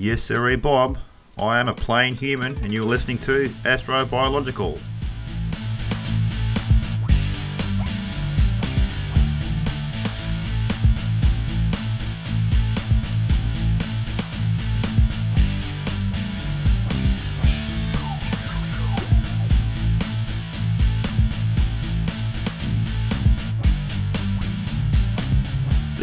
[0.00, 0.98] Yes, sir, Bob.
[1.36, 4.78] I am a plain human, and you're listening to Astrobiological.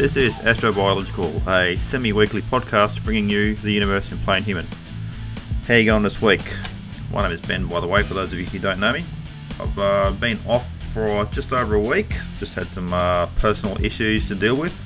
[0.08, 4.66] This is Astrobiological, a semi-weekly podcast bringing you the universe in plain human.
[5.66, 6.40] How you going this week?
[7.12, 9.04] My name is Ben, by the way, for those of you who don't know me.
[9.60, 12.16] I've uh, been off for just over a week.
[12.38, 14.82] Just had some uh, personal issues to deal with,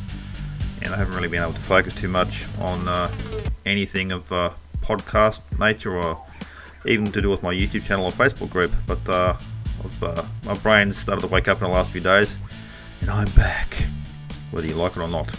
[0.82, 3.09] and I haven't really been able to focus too much on uh,
[3.65, 6.20] anything of uh, podcast nature or
[6.84, 8.73] even to do with my YouTube channel or Facebook group.
[8.88, 9.37] But uh,
[10.02, 12.38] uh, my brain's started to wake up in the last few days,
[13.02, 13.84] and I'm back
[14.52, 15.34] whether you like it or not.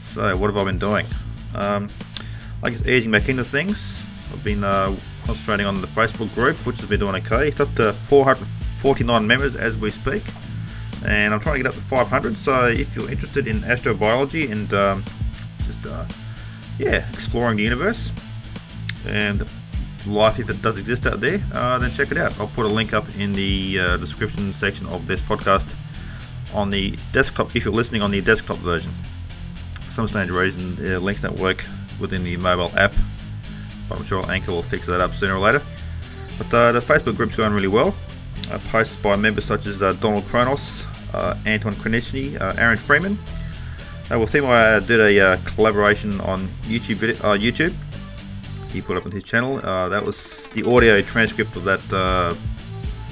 [0.00, 1.06] So, what have I been doing?
[1.54, 1.88] Um,
[2.62, 4.02] I guess easing back into things.
[4.32, 4.94] I've been uh,
[5.24, 7.48] concentrating on the Facebook group, which has been doing okay.
[7.48, 10.24] It's up to 449 members as we speak,
[11.04, 12.36] and I'm trying to get up to 500.
[12.36, 15.04] So, if you're interested in astrobiology and um,
[15.64, 16.04] just uh,
[16.78, 18.12] yeah, exploring the universe
[19.06, 19.46] and
[20.06, 22.38] life, if it does exist out there, uh, then check it out.
[22.40, 25.76] I'll put a link up in the uh, description section of this podcast
[26.54, 28.92] on the desktop if you're listening on the desktop version.
[29.84, 31.64] For some strange reason, the links don't work
[31.98, 32.92] within the mobile app,
[33.88, 35.62] but I'm sure Anchor will fix that up sooner or later.
[36.38, 37.94] But uh, the Facebook group's going really well.
[38.50, 43.18] Uh, posts by members such as uh, Donald Kronos, uh, Anton Kronichny, uh, Aaron Freeman.
[44.10, 46.96] Uh, with him, I did a collaboration on YouTube.
[46.96, 47.74] Video, YouTube.
[48.72, 49.56] He put up on his channel.
[49.58, 51.80] that was the audio transcript of that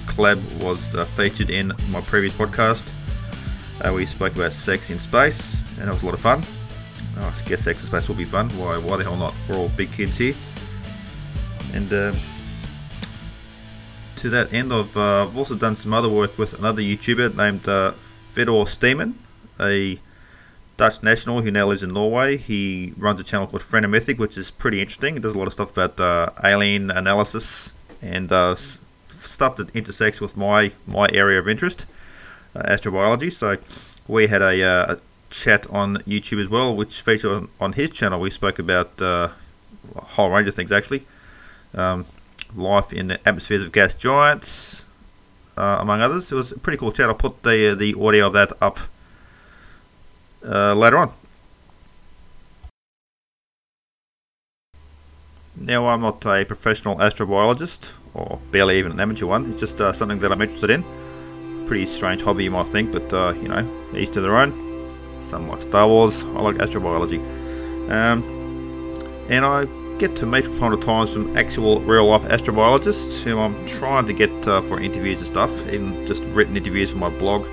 [0.07, 2.93] collab was featured in my previous podcast.
[3.85, 6.43] Uh, we spoke about sex in space, and it was a lot of fun.
[7.17, 8.49] I guess sex in space will be fun.
[8.59, 9.35] Why, why the hell not?
[9.49, 10.35] We're all big kids here.
[11.73, 12.13] And uh,
[14.17, 17.69] to that end, I've, uh, I've also done some other work with another YouTuber named
[17.69, 19.17] uh, Fedor Steeman,
[19.61, 20.01] a
[20.77, 22.37] Dutch national who now lives in Norway.
[22.37, 25.15] He runs a channel called Phrenomythic, which is pretty interesting.
[25.15, 28.57] He does a lot of stuff about uh, alien analysis and uh,
[29.07, 31.87] stuff that intersects with my my area of interest
[32.55, 33.33] astrobiology.
[33.33, 33.57] So
[34.07, 34.99] we had a, uh, a,
[35.31, 38.19] chat on YouTube as well, which featured on, on his channel.
[38.19, 39.29] We spoke about uh,
[39.95, 41.05] a whole range of things actually.
[41.75, 42.07] Um,
[42.57, 44.87] life in the atmospheres of gas giants,
[45.59, 46.33] uh, among others.
[46.33, 47.11] It was a pretty cool chat.
[47.11, 48.79] I'll put the the audio of that up
[50.43, 51.13] uh, later on.
[55.61, 59.51] Now, I'm not a professional astrobiologist, or barely even an amateur one.
[59.51, 60.85] It's just uh, something that I'm interested in
[61.69, 64.53] pretty strange hobby, you might think, but uh, you know, each to their own.
[65.23, 67.21] Some like Star Wars, I like astrobiology.
[67.91, 68.23] Um,
[69.29, 69.67] and I
[69.99, 74.07] get to meet from time to time some actual real life astrobiologists who I'm trying
[74.07, 77.47] to get uh, for interviews and stuff, even just written interviews for my blog.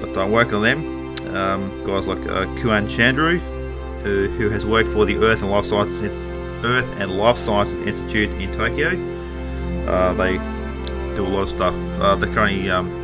[0.00, 1.34] But I'm working on them.
[1.34, 3.40] Um, guys like uh, Kuhan Chandru,
[4.02, 6.20] who, who has worked for the Earth and Life Sciences
[6.64, 8.90] Earth and Life Sciences Institute in Tokyo.
[9.88, 10.38] Uh, they
[11.16, 11.74] do a lot of stuff.
[11.98, 13.01] Uh, they're currently um,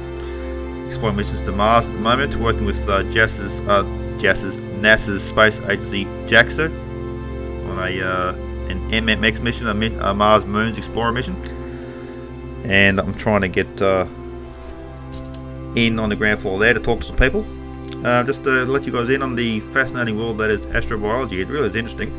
[0.99, 3.85] exploring missions to Mars at the moment, working with uh, JASA's, uh,
[4.19, 6.67] JASA's, NASA's space agency JAXA
[7.71, 8.33] on a uh,
[8.69, 11.37] an MMX mission, a, a, Mars Moons Explorer mission.
[12.65, 14.09] And I'm trying to get uh,
[15.77, 17.47] in on the ground floor there to talk to some people.
[18.05, 21.39] Uh, just to let you guys in on the fascinating world that is astrobiology.
[21.39, 22.11] It really is interesting.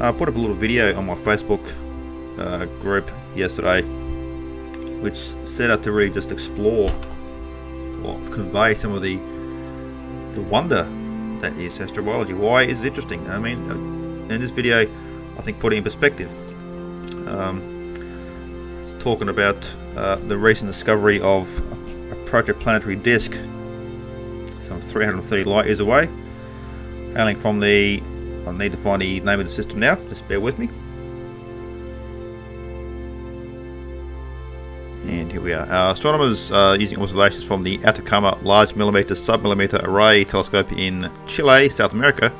[0.00, 1.60] I put up a little video on my Facebook
[2.38, 3.82] uh, group yesterday,
[5.02, 6.90] which set out to really just explore
[8.30, 9.16] convey some of the
[10.34, 10.82] the wonder
[11.40, 12.36] that is astrobiology.
[12.36, 13.28] Why is it interesting?
[13.28, 16.32] I mean, uh, in this video, I think putting in perspective,
[17.28, 17.94] um,
[18.98, 21.58] talking about uh, the recent discovery of
[22.10, 23.32] a protoplanetary disk,
[24.60, 26.08] some 330 light years away,
[27.14, 28.02] hailing from the.
[28.46, 29.94] I need to find the name of the system now.
[29.94, 30.68] Just bear with me.
[35.34, 35.66] Here we are.
[35.68, 41.68] Our astronomers uh, using observations from the Atacama Large Millimeter Submillimeter Array Telescope in Chile,
[41.68, 42.32] South America,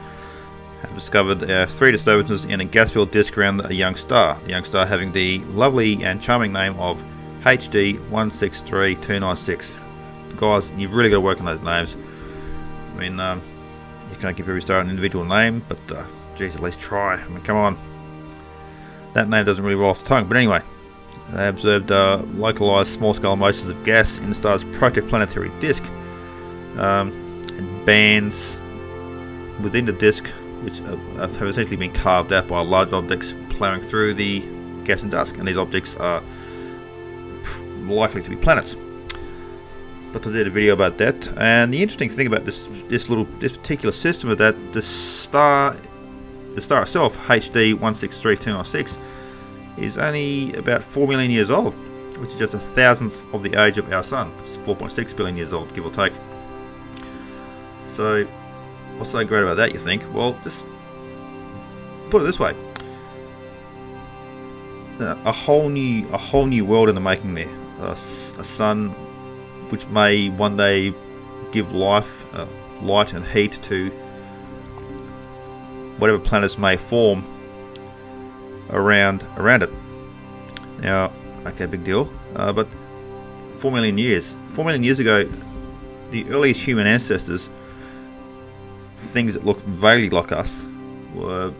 [0.81, 4.39] have discovered uh, three disturbances in a gas-filled disk around a young star.
[4.45, 7.03] The young star having the lovely and charming name of
[7.41, 9.77] HD 163296.
[10.37, 11.97] Guys, you've really got to work on those names.
[12.95, 13.43] I mean, um,
[14.09, 16.07] you can't give every star an individual name, but uh,
[16.37, 17.15] geez, at least try.
[17.15, 17.77] I mean, come on.
[19.15, 20.63] That name doesn't really roll off the tongue, but anyway.
[21.31, 25.85] They observed uh, localized small-scale motions of gas in the star's protoplanetary disk,
[26.77, 27.11] um,
[27.57, 28.61] and bands
[29.61, 30.29] within the disk
[30.63, 34.41] which have essentially been carved out by large objects plowing through the
[34.85, 36.23] gas and dust, and these objects are
[37.83, 38.77] likely to be planets.
[40.13, 43.25] But I did a video about that, and the interesting thing about this this little
[43.41, 45.77] this particular system is that the star
[46.55, 48.99] the star itself, HD 163296,
[49.77, 51.75] is only about 4 million years old,
[52.19, 54.33] which is just a thousandth of the age of our sun.
[54.39, 56.13] It's 4.6 billion years old, give or take.
[57.83, 58.25] So,
[58.97, 60.05] what's so great about that, you think?
[60.13, 60.67] Well, just
[62.11, 62.55] put it this way
[65.01, 67.51] a whole new a whole new world in the making there.
[67.81, 68.91] A, a sun
[69.71, 70.95] which may one day
[71.53, 72.47] give life, uh,
[72.83, 73.91] light and heat to
[75.99, 77.25] whatever planets may form
[78.71, 79.71] around around it.
[80.81, 81.13] Now,
[81.47, 82.11] okay, big deal.
[82.37, 82.69] Uh, but
[83.59, 85.29] four million years, four million years ago,
[86.11, 87.49] the earliest human ancestors,
[88.99, 90.69] things that looked vaguely like us,
[91.15, 91.53] were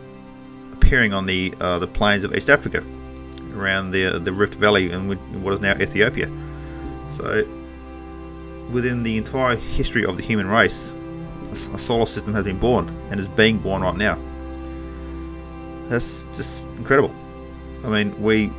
[0.73, 2.83] appearing on the uh, the plains of East Africa,
[3.55, 5.09] around the the Rift Valley in
[5.41, 6.29] what is now Ethiopia.
[7.09, 7.43] So,
[8.71, 10.91] within the entire history of the human race,
[11.51, 14.17] a solar system has been born and is being born right now.
[15.87, 17.13] That's just incredible.
[17.83, 18.51] I mean, we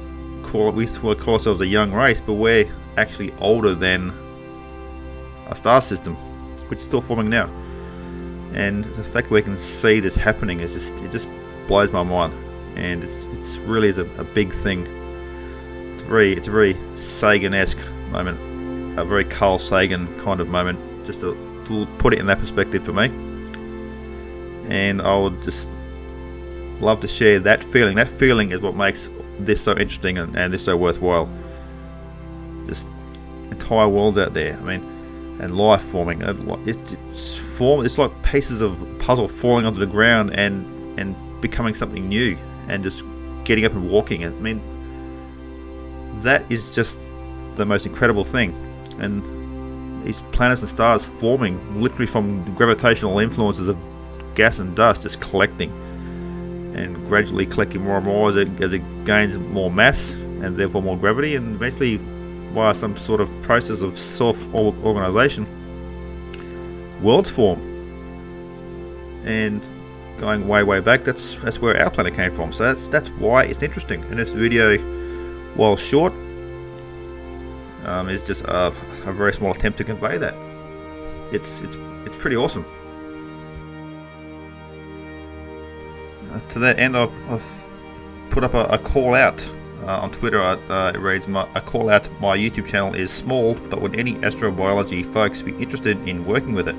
[0.42, 4.12] call we call ourselves a young race, but we're actually older than
[5.48, 6.14] a star system,
[6.68, 7.50] which is still forming now.
[8.52, 11.28] And the fact we can see this happening is just it just
[11.66, 12.32] blows my mind,
[12.76, 14.86] and it's it's really is a, a big thing.
[15.94, 18.38] It's very it's a very Sagan-esque moment,
[18.98, 21.34] a very Carl Sagan kind of moment, just to,
[21.66, 23.06] to put it in that perspective for me.
[24.68, 25.70] And I would just
[26.80, 27.96] love to share that feeling.
[27.96, 29.08] That feeling is what makes
[29.38, 31.30] this so interesting and, and this so worthwhile.
[32.66, 32.88] Just
[33.50, 34.56] entire worlds out there.
[34.58, 34.96] I mean,
[35.40, 36.22] and life forming.
[36.22, 37.84] It, it's form.
[37.84, 40.66] It's like pieces of puzzle falling onto the ground and
[40.98, 42.36] and becoming something new,
[42.68, 43.04] and just
[43.44, 44.24] getting up and walking.
[44.24, 44.60] I mean,
[46.20, 47.06] that is just
[47.56, 48.54] the most incredible thing.
[48.98, 49.22] And
[50.06, 53.78] these planets and stars forming literally from gravitational influences of
[54.34, 55.70] gas and dust, just collecting
[56.76, 60.82] and gradually collecting more and more as it, as it gains more mass and therefore
[60.82, 61.96] more gravity, and eventually,
[62.52, 65.46] via some sort of process of self organization,
[67.02, 67.58] worlds form.
[69.24, 69.66] And
[70.18, 72.52] going way, way back, that's that's where our planet came from.
[72.52, 74.04] So that's that's why it's interesting.
[74.04, 74.78] And this video,
[75.54, 76.12] while short,
[77.84, 78.66] um, is just a,
[79.06, 80.34] a very small attempt to convey that.
[81.32, 82.64] It's it's it's pretty awesome.
[86.40, 87.68] To that end, I've, I've
[88.30, 89.48] put up a, a call out
[89.84, 90.40] uh, on Twitter.
[90.40, 92.08] Uh, it reads, my, "A call out.
[92.20, 96.68] My YouTube channel is small, but would any astrobiology folks be interested in working with
[96.68, 96.76] it,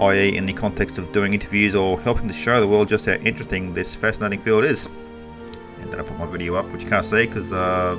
[0.00, 3.12] i.e., in the context of doing interviews or helping to show the world just how
[3.12, 4.88] interesting this fascinating field is?"
[5.80, 7.98] And then I put my video up, which you can't see because uh,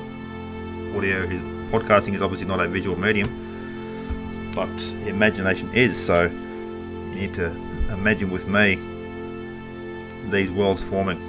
[0.96, 1.42] audio is
[1.72, 6.04] podcasting is obviously not a visual medium, but imagination is.
[6.04, 7.48] So you need to
[7.92, 8.97] imagine with me
[10.30, 11.20] these worlds forming.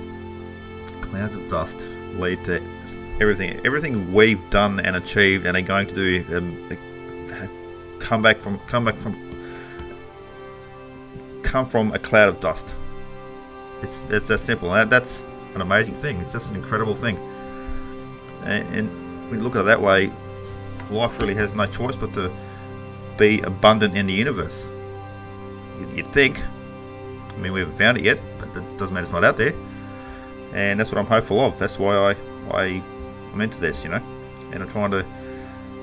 [1.01, 2.63] Clouds of dust lead to
[3.21, 3.61] everything.
[3.65, 6.79] Everything we've done and achieved and are going to do um,
[7.99, 9.15] come back from come back from
[11.43, 12.77] come from a cloud of dust.
[13.83, 14.71] It's it's that simple.
[14.71, 16.21] That's an amazing thing.
[16.21, 17.19] It's just an incredible thing.
[18.45, 20.13] And, and when you look at it that way,
[20.91, 22.33] life really has no choice but to
[23.17, 24.71] be abundant in the universe.
[25.95, 26.43] You'd think.
[26.45, 28.21] I mean, we haven't found it yet,
[28.61, 29.55] that doesn't mean it's not out there.
[30.53, 31.59] And that's what I'm hopeful of.
[31.59, 32.17] That's why I,
[32.51, 32.83] I
[33.33, 34.03] I'm into this, you know,
[34.53, 35.07] and I'm trying to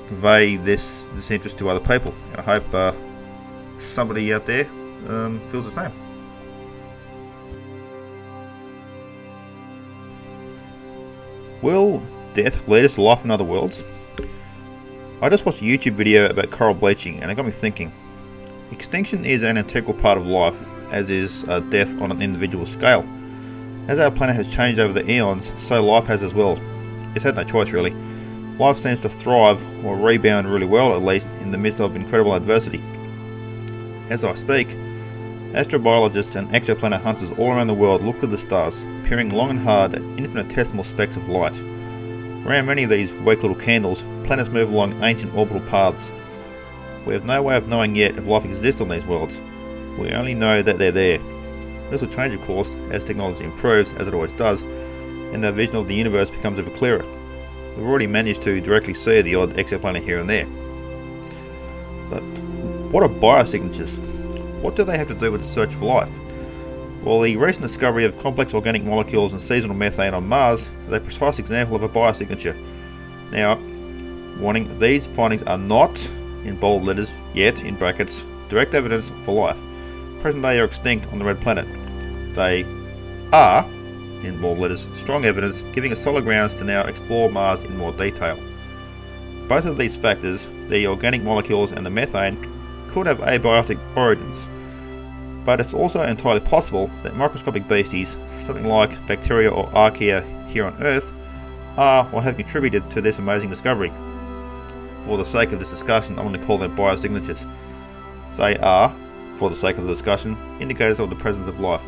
[0.08, 2.12] convey this this interest to other people.
[2.30, 2.92] And I hope uh,
[3.78, 4.66] somebody out there
[5.08, 5.92] um, feels the same.
[11.62, 12.02] Will
[12.34, 13.84] death lead us to life in other worlds?
[15.22, 17.90] I just watched a YouTube video about coral bleaching and it got me thinking.
[18.70, 23.06] Extinction is an integral part of life as is uh, death on an individual scale.
[23.86, 26.58] As our planet has changed over the eons, so life has as well.
[27.14, 27.90] It's had no choice really.
[28.58, 32.34] Life seems to thrive or rebound really well, at least, in the midst of incredible
[32.34, 32.82] adversity.
[34.08, 34.68] As I speak,
[35.52, 39.60] astrobiologists and exoplanet hunters all around the world look to the stars, peering long and
[39.60, 41.60] hard at infinitesimal specks of light.
[42.46, 46.10] Around many of these weak little candles, planets move along ancient orbital paths.
[47.04, 49.40] We have no way of knowing yet if life exists on these worlds,
[49.98, 51.18] we only know that they're there.
[51.90, 55.76] This will change, of course, as technology improves, as it always does, and our vision
[55.76, 57.04] of the universe becomes ever clearer.
[57.76, 60.46] We've already managed to directly see the odd exoplanet here and there.
[62.08, 62.22] But
[62.92, 63.98] what are biosignatures?
[64.60, 66.10] What do they have to do with the search for life?
[67.02, 71.00] Well, the recent discovery of complex organic molecules and seasonal methane on Mars is a
[71.00, 72.56] precise example of a biosignature.
[73.30, 73.60] Now,
[74.40, 76.04] warning, these findings are not,
[76.44, 79.58] in bold letters, yet, in brackets, direct evidence for life.
[80.20, 81.66] Present day are extinct on the red planet.
[82.34, 82.64] They
[83.32, 83.64] are,
[84.22, 87.92] in bold letters, strong evidence giving us solid grounds to now explore Mars in more
[87.92, 88.38] detail.
[89.46, 92.36] Both of these factors, the organic molecules and the methane,
[92.88, 94.48] could have abiotic origins,
[95.44, 100.82] but it's also entirely possible that microscopic beasties, something like bacteria or archaea here on
[100.82, 101.12] Earth,
[101.76, 103.92] are or have contributed to this amazing discovery.
[105.02, 107.48] For the sake of this discussion, I'm going to call them biosignatures.
[108.36, 108.92] They are,
[109.36, 111.86] for the sake of the discussion, indicators of the presence of life.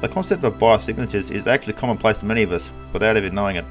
[0.00, 3.64] The concept of biosignatures is actually commonplace to many of us without even knowing it.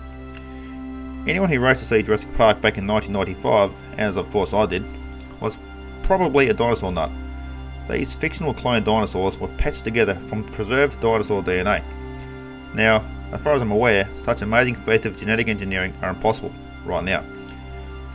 [1.27, 4.85] Anyone who raced to see Jurassic Park back in 1995, as of course I did,
[5.39, 5.59] was
[6.03, 7.11] probably a dinosaur nut.
[7.89, 11.83] These fictional cloned dinosaurs were patched together from preserved dinosaur DNA.
[12.73, 16.53] Now, as far as I'm aware, such amazing feats of genetic engineering are impossible
[16.85, 17.23] right now.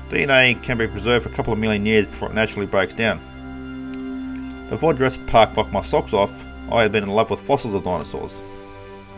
[0.08, 3.20] DNA can be preserved for a couple of million years before it naturally breaks down.
[4.68, 7.85] Before Jurassic Park knocked my socks off, I had been in love with fossils of
[7.85, 8.42] dinosaurs.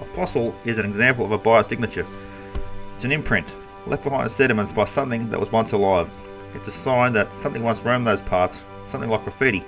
[0.02, 2.06] A fossil is an example of a biosignature.
[2.94, 6.10] It's an imprint, left behind in sediments by something that was once alive.
[6.54, 9.64] It's a sign that something once roamed those parts, something like graffiti.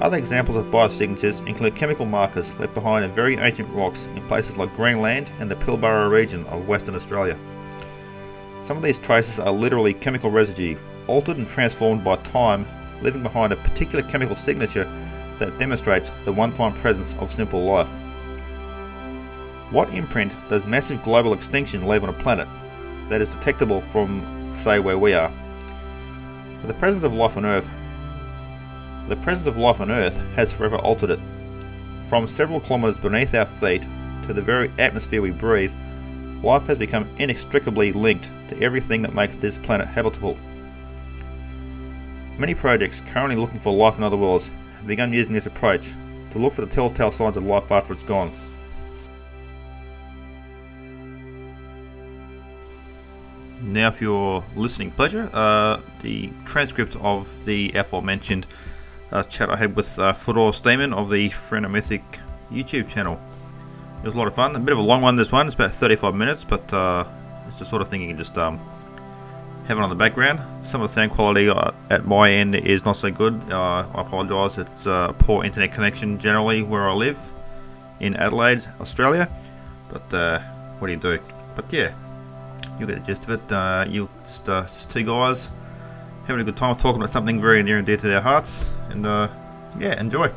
[0.00, 4.56] Other examples of biosignatures include chemical markers left behind in very ancient rocks in places
[4.56, 7.38] like Greenland and the Pilbara region of Western Australia.
[8.62, 12.66] Some of these traces are literally chemical residue, altered and transformed by time,
[13.02, 14.84] leaving behind a particular chemical signature
[15.38, 17.90] that demonstrates the one time presence of simple life.
[19.70, 22.48] What imprint does massive global extinction leave on a planet
[23.08, 25.32] that is detectable from, say, where we are?
[26.64, 27.70] The presence of life on Earth
[29.08, 31.20] the presence of life on Earth has forever altered it.
[32.04, 33.82] From several kilometres beneath our feet
[34.22, 35.74] to the very atmosphere we breathe,
[36.42, 40.38] life has become inextricably linked to everything that makes this planet habitable.
[42.42, 45.92] Many projects currently looking for life in other worlds have begun using this approach
[46.30, 48.32] to look for the telltale signs of life after it's gone.
[53.60, 58.48] Now, for your listening pleasure, uh, the transcript of the aforementioned
[59.12, 62.02] uh, chat I had with uh, Fedor Steeman of the Phrenomythic
[62.50, 63.22] YouTube channel.
[64.00, 64.56] It was a lot of fun.
[64.56, 65.46] A bit of a long one, this one.
[65.46, 67.04] It's about 35 minutes, but uh,
[67.46, 68.58] it's the sort of thing you can just um,
[69.72, 70.38] have it on the background.
[70.66, 73.34] Some of the sound quality uh, at my end is not so good.
[73.50, 74.58] Uh, I apologise.
[74.58, 77.18] It's a uh, poor internet connection generally where I live
[77.98, 79.34] in Adelaide, Australia.
[79.88, 80.40] But uh,
[80.78, 81.18] what do you do?
[81.56, 81.94] But yeah,
[82.78, 83.50] you'll get the gist of it.
[83.50, 85.50] Uh, you just, uh, just two guys
[86.26, 88.74] having a good time talking about something very near and dear to their hearts.
[88.90, 89.06] And
[89.78, 90.30] yeah, enjoy.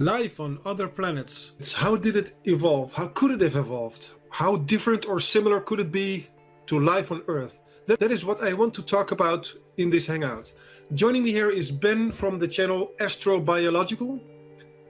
[0.00, 1.52] Life on other planets.
[1.58, 2.90] It's how did it evolve?
[2.94, 4.08] How could it have evolved?
[4.30, 6.26] How different or similar could it be
[6.68, 7.60] to life on Earth?
[7.86, 10.54] That, that is what I want to talk about in this hangout.
[10.94, 14.18] Joining me here is Ben from the channel Astrobiological.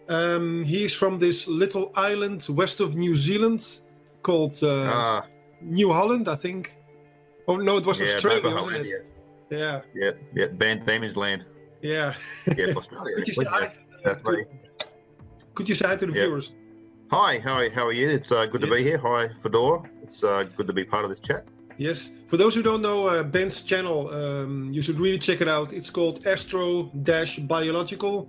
[0.08, 3.80] Um, he's from this little island west of New Zealand
[4.22, 5.22] called uh, uh,
[5.60, 6.76] New Holland, I think.
[7.48, 9.06] Oh no, it was yeah, Australia, wasn't it?
[9.50, 9.80] Yeah.
[9.92, 11.46] Yeah, yeah, Van Diemen's Land.
[11.82, 12.14] Yeah.
[12.56, 13.16] yeah, Australia.
[13.16, 14.46] Could you say hi to, That's to,
[15.54, 16.54] Could you say hi to the viewers?
[17.10, 18.08] Hi, how are, how are you?
[18.08, 18.98] It's uh, good to be here.
[18.98, 19.90] Hi, Fedor.
[20.02, 21.44] It's uh, good to be part of this chat.
[21.76, 22.10] Yes.
[22.28, 25.72] For those who don't know uh, Ben's channel, um, you should really check it out.
[25.72, 28.28] It's called Astro Dash Biological,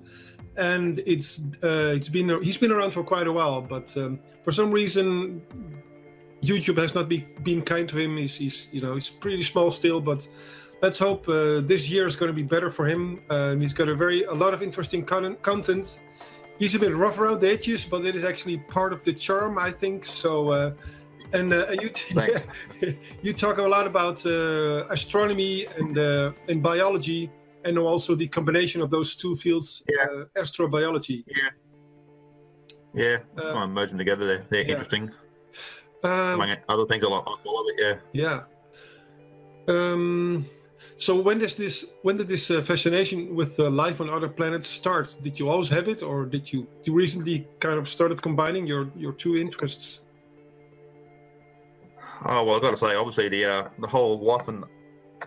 [0.58, 4.52] and it's uh, it's been he's been around for quite a while, but um, for
[4.52, 5.42] some reason
[6.42, 8.18] YouTube has not be, been kind to him.
[8.18, 10.28] He's, he's you know he's pretty small still, but
[10.82, 13.22] let's hope uh, this year is going to be better for him.
[13.30, 16.00] Um, he's got a very a lot of interesting con- content.
[16.62, 19.58] He's a bit rough around the edges, but it is actually part of the charm,
[19.58, 20.06] I think.
[20.06, 20.74] So, uh,
[21.34, 21.90] and uh, you
[23.24, 27.32] you talk a lot about uh, astronomy and uh, and biology,
[27.66, 30.04] and also the combination of those two fields, yeah.
[30.04, 31.24] Uh, astrobiology.
[31.26, 31.50] Yeah,
[32.94, 34.28] yeah, kind of merge them together.
[34.28, 34.74] They're, they're yeah.
[34.74, 35.10] interesting.
[36.04, 38.02] Um, other things, I I love it.
[38.14, 38.44] Yeah.
[39.68, 39.74] Yeah.
[39.74, 40.46] Um,
[41.02, 41.94] so when does this?
[42.04, 45.18] When did this uh, fascination with uh, life on other planets start?
[45.24, 48.92] Did you always have it, or did you you recently kind of started combining your
[48.96, 50.06] your two interests?
[52.26, 54.64] Oh well, I've got to say, obviously the uh, the whole life and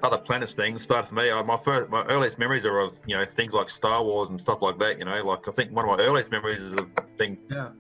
[0.04, 1.28] other planets thing started for me.
[1.31, 4.40] Uh, my first, my earliest memories are of you know things like Star Wars and
[4.40, 5.00] stuff like that.
[5.00, 6.88] You know, like I think one of my earliest memories is of
[7.19, 7.71] being yeah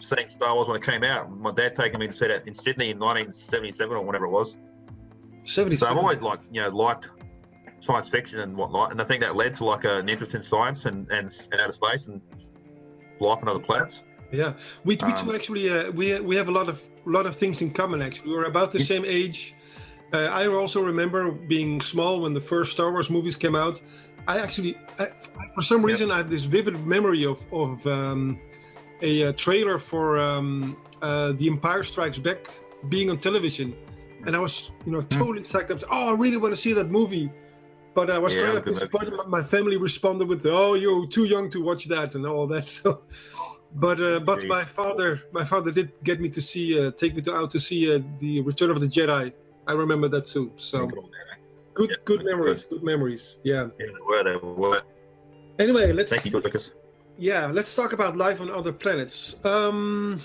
[0.00, 1.30] seeing Star Wars when it came out.
[1.30, 4.56] My dad taking me to see that in Sydney in 1977 or whatever it was.
[5.44, 5.76] Seventy.
[5.76, 7.10] So I've always like you know liked
[7.80, 10.86] science fiction and whatnot, and I think that led to like an interest in science
[10.86, 12.20] and and, and outer space and
[13.20, 14.04] life on other planets.
[14.30, 14.52] Yeah,
[14.84, 17.62] we, we Um, two actually uh, we we have a lot of lot of things
[17.62, 18.02] in common.
[18.02, 19.54] Actually, we were about the same age.
[20.12, 23.80] Uh, I also remember being small when the first Star Wars movies came out.
[24.26, 25.08] I actually, I,
[25.54, 25.86] for some Yeah.
[25.92, 28.38] reason, I have this vivid memory of of um,
[29.02, 32.48] a, uh trailer for um, uh, The Empire Strikes Back
[32.88, 33.74] being on television,
[34.26, 35.80] and I was you know totally psyched up.
[35.90, 37.30] Oh, I really want to see that movie.
[37.94, 39.14] But I was Yeah, kind of good disappointed.
[39.26, 42.68] My family responded with, "Oh, you're too young to watch that," and all that.
[42.82, 43.02] So,
[43.74, 47.22] but uh, but my father, my father did get me to see, uh, take me
[47.22, 49.32] to out to see uh, the Return of the Jedi.
[49.66, 50.52] I remember that too.
[50.56, 50.86] So
[51.74, 53.38] good, Yeah, good memories, good memories.
[53.44, 53.68] Yeah.
[53.78, 54.80] Yeah, were, they were.
[55.58, 56.72] Anyway, let's Thank you, Lucas.
[57.18, 59.36] yeah, let's talk about life on other planets.
[59.44, 60.20] Um,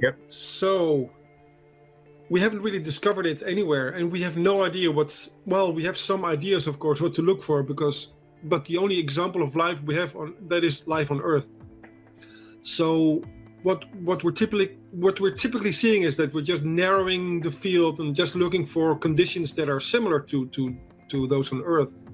[0.00, 0.16] Yep.
[0.30, 1.10] So
[2.30, 5.30] we haven't really discovered it anywhere, and we have no idea what's.
[5.46, 8.12] Well, we have some ideas, of course, what to look for, because
[8.44, 11.56] but the only example of life we have on that is life on Earth.
[12.62, 13.22] So
[13.62, 18.00] what what we're typically what we're typically seeing is that we're just narrowing the field
[18.00, 20.76] and just looking for conditions that are similar to to
[21.08, 22.06] to those on Earth,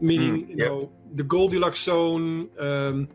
[0.00, 0.68] meaning Mm, you yep.
[0.68, 3.08] know the Goldilocks zone, um,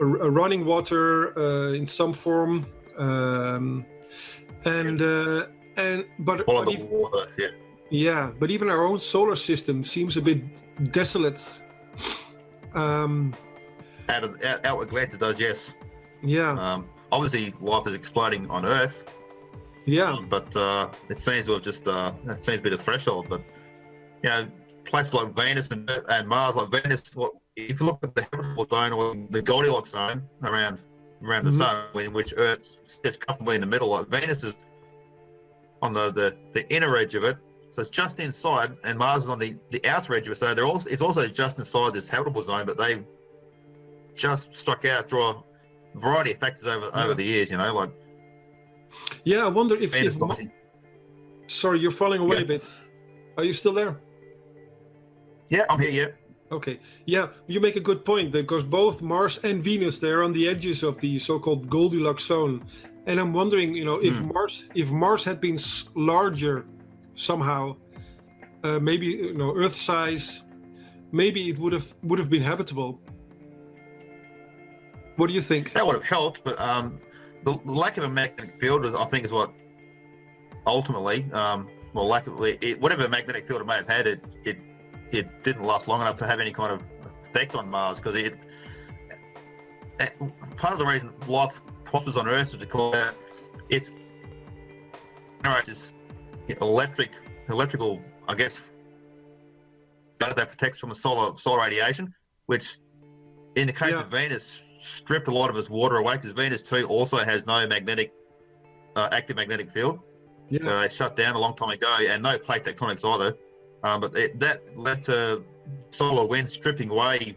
[0.00, 2.66] a, a running water uh, in some form,
[2.98, 3.84] um,
[4.64, 7.26] and uh, and but, but the even- water.
[7.38, 7.48] Yeah.
[7.90, 10.40] yeah, but even our own solar system seems a bit
[10.92, 11.62] desolate.
[12.74, 13.34] Um,
[14.08, 15.74] Out of out, out Atlantis does yes.
[16.22, 19.06] yeah, Um, obviously, life is exploding on Earth,
[19.86, 23.26] yeah, but uh, it seems to have just uh, it seems to be the threshold.
[23.28, 23.42] But
[24.22, 24.46] you know,
[24.84, 28.66] places like Venus and, and Mars, like Venus, what if you look at the habitable
[28.68, 30.82] zone or the Goldilocks zone around
[31.22, 31.52] around Mhm.
[31.52, 34.54] the sun, in which Earth sits comfortably in the middle, like Venus is
[35.82, 37.36] on the, the, the inner edge of it,
[37.70, 40.36] so it's just inside, and Mars is on the, the outer edge of it.
[40.36, 43.04] So they're also it's also just inside this habitable zone, but they've
[44.14, 45.44] just struck out through a
[45.96, 47.04] variety of factors over Yeah.
[47.04, 47.50] over the years.
[47.50, 47.90] You know, like
[49.24, 49.44] yeah.
[49.44, 50.48] I wonder if, Venus, if
[51.46, 52.42] sorry, you're falling away Yeah.
[52.42, 52.64] a bit.
[53.38, 53.96] Are you still there?
[55.48, 55.90] Yeah, I'm here.
[55.90, 56.06] Yeah,
[56.52, 56.80] Okay.
[57.06, 60.82] Yeah, you make a good point because both Mars and Venus they're on the edges
[60.82, 62.64] of the so-called Goldilocks zone,
[63.06, 64.32] and I'm wondering, you know, if Hmm.
[64.32, 65.58] Mars if Mars had been
[65.94, 66.66] larger
[67.14, 67.76] somehow,
[68.64, 70.42] uh, maybe you know Earth size,
[71.12, 73.00] maybe it would have would have been habitable.
[75.16, 75.72] What do you think?
[75.74, 77.00] that would have helped, but um,
[77.44, 79.52] the the lack of a magnetic field, I think, is what
[80.66, 84.58] ultimately, um, well, lack of it, whatever magnetic field it may have had, it it
[85.12, 86.86] it didn't last long enough to have any kind of
[87.22, 88.38] effect on Mars because it.
[90.00, 90.06] uh,
[90.56, 93.12] Part of the reason life prospers on Earth is because
[93.68, 93.92] it's
[95.42, 95.92] generates
[96.60, 97.12] electric
[97.48, 98.72] electrical, I guess,
[100.18, 102.12] that that protects from the solar solar radiation,
[102.46, 102.78] which
[103.56, 104.00] in the case Yeah.
[104.00, 107.66] of Venus, stripped a lot of its water away because Venus too also has no
[107.66, 108.12] magnetic,
[108.96, 109.98] uh, active magnetic field.
[110.48, 110.78] Yeah.
[110.80, 113.36] Uh, it shut down a long time ago, and no plate tectonics either.
[113.82, 115.42] Um, but it, that led to
[115.90, 117.36] solar wind stripping away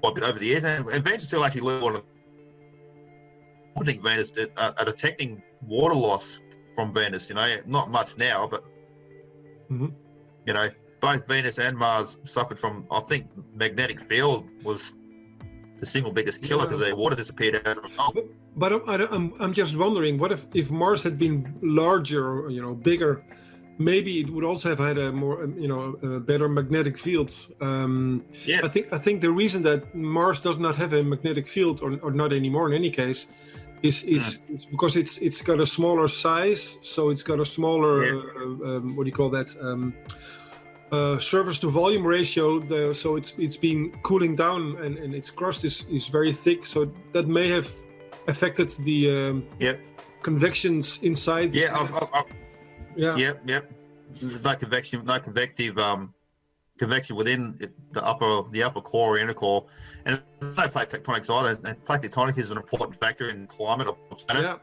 [0.00, 2.04] quite a bit over the years, and, and Venus still actually learned one of.
[3.80, 6.40] I think Venus did uh, are detecting water loss
[6.74, 7.28] from Venus.
[7.28, 8.64] You know, not much now, but
[9.70, 9.92] Mhm.
[10.46, 10.68] you know,
[11.00, 12.86] both Venus and Mars suffered from.
[12.90, 14.94] I think magnetic field was
[15.78, 16.66] the single biggest killer Yeah.
[16.66, 18.18] because their water disappeared as a result.
[18.54, 22.50] But I'm, I, I'm, I'm just wondering, what if, if Mars had been larger, or,
[22.50, 23.24] you know, bigger?
[23.84, 27.30] Maybe it would also have had a more, um, you know, a better magnetic field.
[27.60, 28.60] Um, Yeah.
[28.66, 31.90] I think I think the reason that Mars does not have a magnetic field, or,
[32.02, 33.26] or not anymore in any case,
[33.82, 34.54] is is, Hmm.
[34.54, 38.12] is because it's it's got a smaller size, so it's got a smaller, Yeah.
[38.40, 39.48] uh, um, what do you call that?
[39.60, 39.92] Um,
[40.92, 42.60] uh, surface to volume ratio.
[42.60, 46.66] The, so it's it's been cooling down, and, and its crust is is very thick.
[46.66, 46.78] So
[47.12, 47.68] that may have
[48.28, 49.78] affected the um, Yep.
[50.22, 51.48] convections inside.
[51.52, 51.88] the Yeah,
[52.96, 53.72] yeah, Yep, yep.
[54.20, 56.12] There's no convection, no convective um,
[56.78, 57.58] convection within
[57.92, 59.66] the upper the upper core or inner core,
[60.04, 61.68] and no plate tectonics either.
[61.68, 64.44] And plate tectonic is an important factor in climate of planet.
[64.44, 64.56] yeah,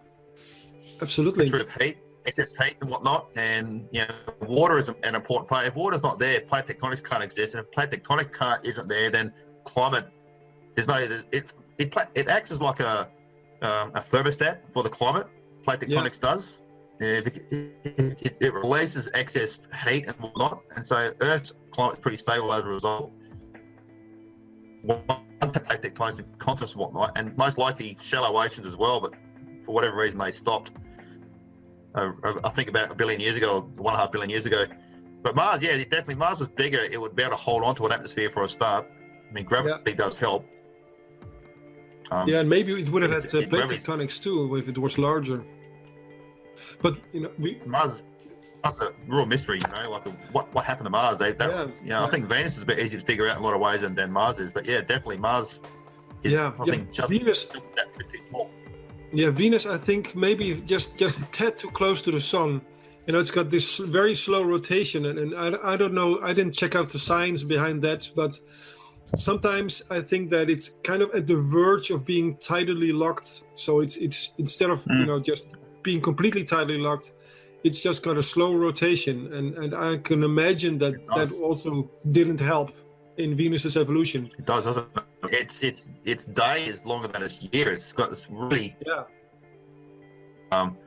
[1.01, 1.49] absolutely.
[1.49, 3.29] Rid of heat, excess heat and whatnot.
[3.35, 5.65] And you know, water is an important part.
[5.65, 7.55] If water's not there, plate tectonics can't exist.
[7.55, 9.33] And if plate tectonic can't isn't there, then
[9.65, 10.05] climate
[10.75, 10.95] there's no
[11.31, 13.09] it it it acts as like a
[13.61, 15.27] um, a thermostat for the climate.
[15.63, 16.01] Plate Yeah.
[16.01, 16.61] tectonics does.
[17.01, 19.57] It, it, it, releases excess
[19.88, 23.13] heat and whatnot, and so Earth's climate is pretty stable as a result.
[24.85, 29.13] Plate tectonics and continents and whatnot, and most likely shallow oceans as well, but
[29.63, 30.73] for whatever reason they stopped.
[31.95, 32.12] uh,
[32.43, 34.65] I think about a billion years ago, one and a half billion years ago.
[35.21, 36.79] But Mars, yeah, definitely Mars was bigger.
[36.79, 38.88] It would be able to hold on to an atmosphere for a start.
[39.29, 39.95] I mean, gravity yeah.
[39.95, 40.47] does help.
[42.12, 44.97] Um, yeah, and maybe it would have had uh, plate tectonics too if it was
[44.97, 45.45] larger.
[46.81, 48.03] But you know, we Mars,
[48.63, 49.59] Mars a real mystery.
[49.59, 51.19] You know, like what what happened to Mars?
[51.19, 52.03] They, yeah, you know, yeah.
[52.03, 53.81] I think Venus is a bit easier to figure out in a lot of ways
[53.81, 54.51] than, than Mars is.
[54.51, 55.61] But yeah, definitely Mars
[56.23, 56.33] is.
[56.33, 56.73] Yeah, I yeah.
[56.73, 58.49] think just, Venus, just that bit too small.
[59.11, 59.65] Yeah, Venus.
[59.65, 62.61] I think maybe just just a tad too close to the sun.
[63.07, 66.21] You know, it's got this very slow rotation, and, and I, I don't know.
[66.21, 68.39] I didn't check out the science behind that, but
[69.17, 73.45] sometimes I think that it's kind of at the verge of being tidally locked.
[73.55, 74.93] So it's it's instead of mm.
[74.93, 75.07] you hmm.
[75.07, 77.13] know just being completely tightly locked,
[77.63, 82.39] it's just got a slow rotation, and and I can imagine that that also didn't
[82.39, 82.71] help
[83.17, 84.29] in Venus's evolution.
[84.37, 85.03] It does, doesn't it?
[85.23, 87.71] It's it's its day is longer than its year.
[87.71, 89.03] It's got this really yeah.
[90.51, 90.77] Um,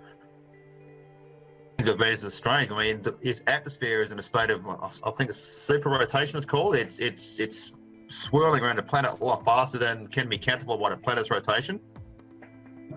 [1.79, 2.71] Venus is strange.
[2.71, 6.39] I mean, its atmosphere is in a state of, I think, a super rotation.
[6.39, 6.77] Is called.
[6.77, 7.73] It's it's it's
[8.07, 11.31] swirling around the planet a lot faster than can be counted for by a planet's
[11.31, 11.81] rotation.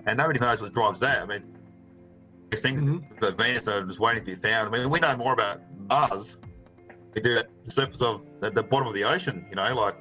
[0.08, 1.22] And nobody knows what drives that.
[1.22, 1.55] I mean,
[2.62, 3.20] things mm-hmm.
[3.22, 4.68] that Venus are just waiting to be found.
[4.68, 6.38] I mean, we know more about Mars.
[7.14, 9.96] We do at the surface of the, the bottom of the ocean, you know, like,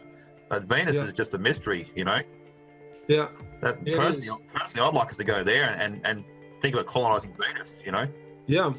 [0.49, 1.05] but Venus yeah.
[1.05, 2.21] is just a mystery, you know?
[3.09, 3.29] Yeah.
[3.61, 6.25] That, yeah personally, personally, I'd like us to go there and, and
[6.61, 8.07] think about colonizing Venus, you know?
[8.47, 8.73] Yeah.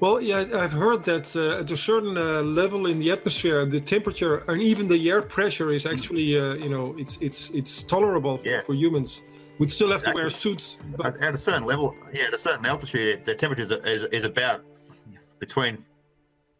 [0.00, 3.80] Well, yeah, I've heard that uh, at a certain uh, level in the atmosphere, the
[3.80, 8.38] temperature and even the air pressure is actually, uh, you know, it's it's it's tolerable
[8.38, 8.62] for, yeah.
[8.62, 9.20] for humans.
[9.60, 10.78] We still have to wear suits.
[10.96, 11.20] But...
[11.20, 14.62] At a certain level, yeah, at a certain altitude, the temperature is, is, about
[15.38, 15.76] between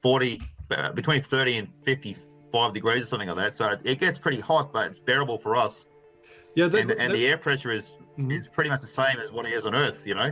[0.03, 3.55] forty, uh, between thirty and fifty-five degrees or something like that.
[3.55, 5.89] So it gets pretty hot, but it's bearable for us.
[6.55, 7.17] Yeah, that, and, and that...
[7.17, 8.31] the air pressure is mm-hmm.
[8.33, 10.07] is pretty much the same as what it is on Earth.
[10.07, 10.31] You know.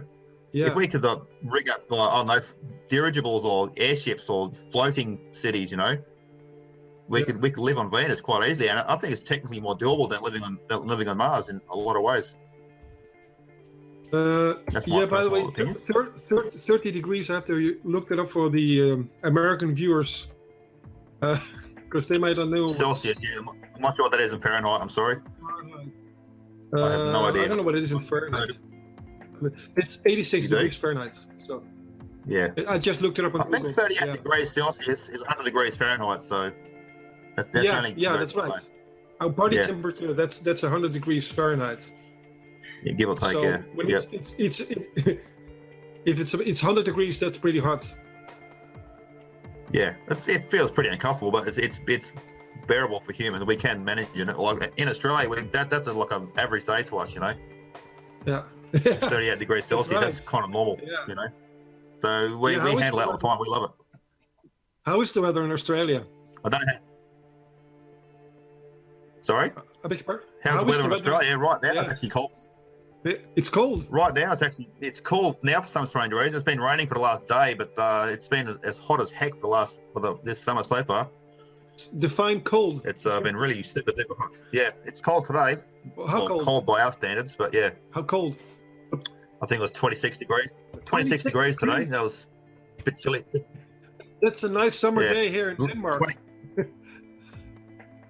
[0.53, 0.67] Yeah.
[0.67, 2.41] If we could uh, rig up, like, I don't know,
[2.89, 5.97] dirigibles or airships or floating cities, you know,
[7.09, 7.27] we yeah.
[7.27, 10.09] could we could live on Venus quite easily, and I think it's technically more doable
[10.09, 12.37] than living on than living on Mars in a lot of ways.
[14.13, 14.55] Uh,
[14.87, 19.11] yeah, by the way, 30, 30, degrees after you looked it up for the um,
[19.23, 20.29] American viewers,
[21.21, 22.65] because uh, they might not know.
[22.65, 23.39] Celsius, yeah.
[23.75, 24.81] I'm not sure what that is in Fahrenheit.
[24.81, 25.21] I'm sorry.
[26.75, 27.45] Uh, I have no idea.
[27.45, 28.51] I don't know what it is in Fahrenheit.
[29.77, 31.19] It's 86 degrees Fahrenheit.
[31.47, 31.63] So
[32.27, 33.35] yeah, I just looked it up.
[33.35, 33.65] On I Google.
[33.65, 34.13] think 38 yeah.
[34.13, 36.25] degrees Celsius is 100 degrees Fahrenheit.
[36.25, 36.53] So
[37.37, 38.53] that's yeah, yeah, that's right.
[39.21, 39.67] Our body yeah.
[39.67, 41.93] temperature that's that's 100 degrees Fahrenheit.
[42.83, 43.33] Yeah, give or take.
[43.33, 43.63] So yeah.
[43.75, 44.89] When it's, it's it's it's
[46.05, 47.93] if it's it's 100 degrees, that's pretty hot.
[49.71, 52.13] Yeah, it feels pretty uncomfortable, but it's it's it's
[52.67, 53.45] bearable for humans.
[53.45, 54.39] We can manage it.
[54.39, 57.35] Like in Australia, we, that that's a, like an average day to us, you know.
[58.27, 58.45] Yeah.
[58.73, 59.89] 38 degrees Celsius.
[59.89, 60.13] That's, right.
[60.13, 60.97] that's, kind of normal, yeah.
[61.09, 61.29] you know.
[62.03, 63.39] So we, yeah, we handle that all the time.
[63.41, 64.51] We love it.
[64.85, 66.05] How is the weather in Australia?
[66.45, 66.73] I don't know.
[66.73, 66.79] How...
[69.25, 69.53] Sorry?
[69.85, 70.27] I beg your pardon?
[70.43, 71.37] How's How the weather in Australia?
[71.39, 71.81] Right now, yeah.
[71.81, 72.35] it's actually cold.
[73.37, 73.87] It's cold.
[73.91, 76.35] Right now, it's actually it's cold now for some strange reason.
[76.37, 79.11] It's been raining for the last day, but uh, it's been as, as, hot as
[79.11, 81.09] heck for the last for the, this summer so far.
[81.99, 82.83] Define cold.
[82.85, 84.33] It's uh, been really super duper hot.
[84.53, 85.57] Yeah, it's cold today.
[85.97, 86.43] How well, cold?
[86.43, 87.71] Cold by our standards, but yeah.
[87.93, 88.37] How cold?
[89.41, 90.53] I think it was 26 degrees.
[90.85, 91.85] 26, 26 degrees today.
[91.85, 92.27] That was
[92.81, 93.25] a bit chilly.
[94.23, 95.13] That's a nice summer yeah.
[95.13, 95.99] day here in Denmark.
[95.99, 96.17] 20,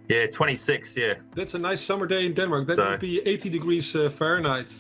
[0.09, 0.97] yeah, 26.
[0.97, 1.15] Yeah.
[1.35, 2.67] That's a nice summer day in Denmark.
[2.69, 4.73] That so, would be 80 degrees uh, Fahrenheit.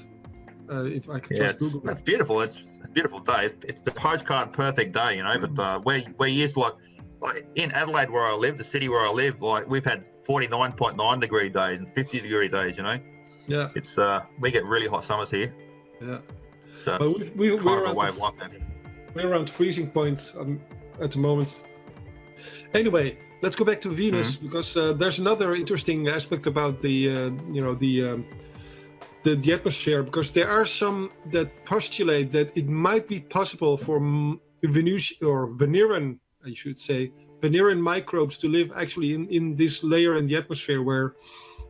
[0.70, 2.40] Uh, if I can yeah, it's, it's beautiful.
[2.40, 3.46] It's, it's a beautiful day.
[3.46, 5.38] It's, it's the postcard perfect day, you know.
[5.38, 6.74] But uh, where where you like
[7.20, 11.20] like in Adelaide where I live, the city where I live, like we've had 49.9
[11.20, 12.76] degree days and 50 degree days.
[12.76, 12.98] You know.
[13.46, 13.68] Yeah.
[13.74, 15.54] It's uh we get really hot summers here.
[16.00, 16.18] Yeah.
[16.76, 18.61] So we, we, we're, around the,
[19.14, 20.61] we're around freezing points um,
[21.00, 21.64] at the moment.
[22.72, 24.46] Anyway, let's go back to Venus mm-hmm.
[24.46, 28.26] because uh, there's another interesting aspect about the uh, you know the, um,
[29.28, 33.98] the the atmosphere because there are some that postulate that it might be possible for
[34.62, 37.12] Venus or Venerean, I should say,
[37.42, 41.14] Venerean microbes to live actually in, in this layer in the atmosphere where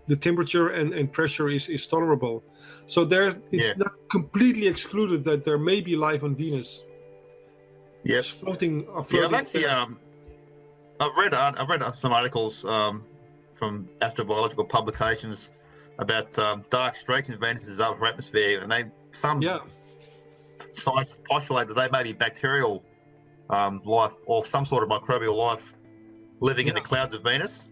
[0.06, 2.42] the temperature and, and pressure is, is tolerable.
[2.86, 3.84] So there, it's yeah.
[3.84, 6.84] not completely excluded that there may be life on Venus.
[8.04, 8.86] Yes, floating.
[8.88, 10.00] Uh, floating yeah, I've actually um,
[11.00, 13.04] I've read uh, I've read some articles um,
[13.54, 15.52] from astrobiological publications
[15.98, 19.58] about um, dark streaks in Venus's upper atmosphere, and they some yeah.
[20.72, 22.84] scientists postulate that they may be bacterial
[23.50, 25.74] um, life or some sort of microbial life
[26.40, 26.70] living yeah.
[26.70, 27.70] in the clouds of Venus.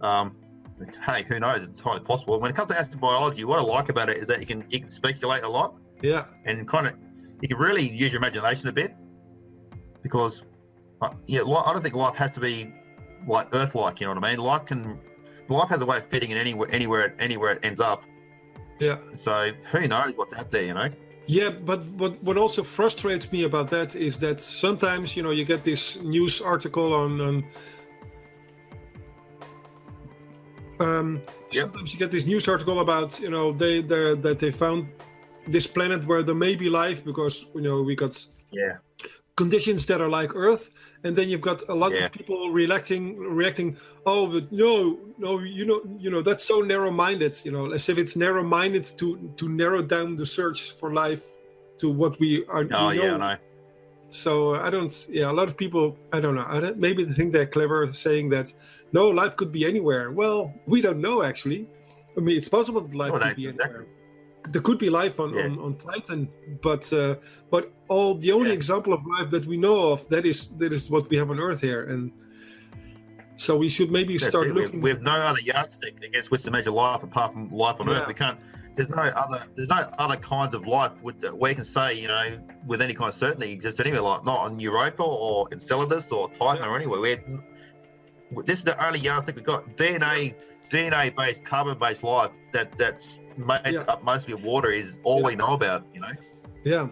[0.00, 0.36] Um,
[1.06, 1.62] hey, who knows?
[1.62, 2.40] It's entirely possible.
[2.40, 4.80] When it comes to astrobiology, what I like about it is that you can you
[4.80, 5.76] can speculate a lot.
[6.02, 6.24] Yeah.
[6.44, 6.94] And kind of
[7.40, 8.94] you can really use your imagination a bit
[10.02, 10.44] because,
[11.00, 12.72] uh, yeah, I don't think life has to be
[13.26, 14.00] like Earth-like.
[14.00, 14.38] You know what I mean?
[14.38, 15.00] Life can,
[15.48, 18.04] life has a way of fitting in anywhere, anywhere, anywhere it ends up.
[18.80, 18.98] Yeah.
[19.14, 20.64] So who knows what's out there?
[20.64, 20.88] You know.
[21.26, 25.44] Yeah, but what what also frustrates me about that is that sometimes you know you
[25.44, 27.20] get this news article on.
[27.20, 27.44] on
[30.80, 31.70] um, Yep.
[31.70, 34.88] Sometimes you get this news article about you know they they that they found
[35.46, 38.14] this planet where there may be life because you know we got
[38.50, 38.78] Yeah.
[39.36, 40.72] conditions that are like Earth,
[41.04, 42.06] and then you've got a lot Yeah.
[42.06, 43.76] of people reacting, reacting.
[44.06, 47.34] Oh, but no, no, you know, you know, that's so narrow-minded.
[47.44, 51.24] You know, as if it's narrow-minded to to narrow down the search for life
[51.80, 52.64] to what we are.
[52.72, 53.36] Oh we yeah, know.
[54.10, 54.94] So I don't.
[55.10, 55.84] Yeah, a lot of people.
[56.12, 56.46] I don't know.
[56.46, 58.54] I don't, maybe they think they're clever, saying that
[58.92, 60.12] no, life could be anywhere.
[60.12, 61.66] Well, we don't know actually.
[62.16, 63.86] I mean, it's possible that life Well, could that- be exactly.
[64.50, 65.44] There could be life on, Yeah.
[65.44, 66.28] on, on Titan,
[66.62, 67.16] but uh,
[67.50, 68.54] but all the only Yeah.
[68.60, 71.40] example of life that we know of that is that is what we have on
[71.40, 72.12] Earth here, and
[73.36, 74.54] so we should maybe That's start it.
[74.54, 74.80] Looking.
[74.80, 77.94] We have no other yardstick against which to measure life apart from life on Yeah.
[78.00, 78.08] Earth.
[78.08, 78.38] We can't.
[78.76, 79.44] There's no other.
[79.56, 82.24] There's no other kinds of life with, that we can say, you know,
[82.66, 84.02] with any kind of certainty exists anywhere.
[84.02, 87.00] Like not on Europa or Enceladus or Titan or anywhere.
[87.00, 89.64] We're, this is the only yardstick we've got.
[89.76, 90.34] DNA,
[90.70, 93.80] DNA-based, carbon-based life that that's made Yeah.
[93.92, 95.84] up mostly of water is all we know about.
[95.94, 96.12] You know.
[96.64, 96.88] Yeah.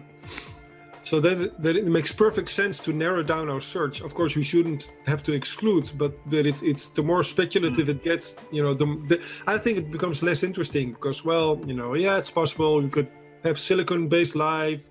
[1.03, 3.99] So that that it makes perfect sense to narrow down our search.
[4.01, 8.03] Of course, we shouldn't have to exclude, but but it's it's the more speculative it
[8.03, 11.93] gets, you know, the, the I think it becomes less interesting because well, you know,
[11.95, 13.09] yeah, it's possible we could
[13.43, 14.89] have silicon-based life.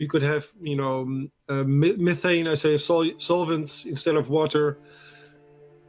[0.00, 4.78] We could have, you know, uh, methane as a sol- solvent instead of water.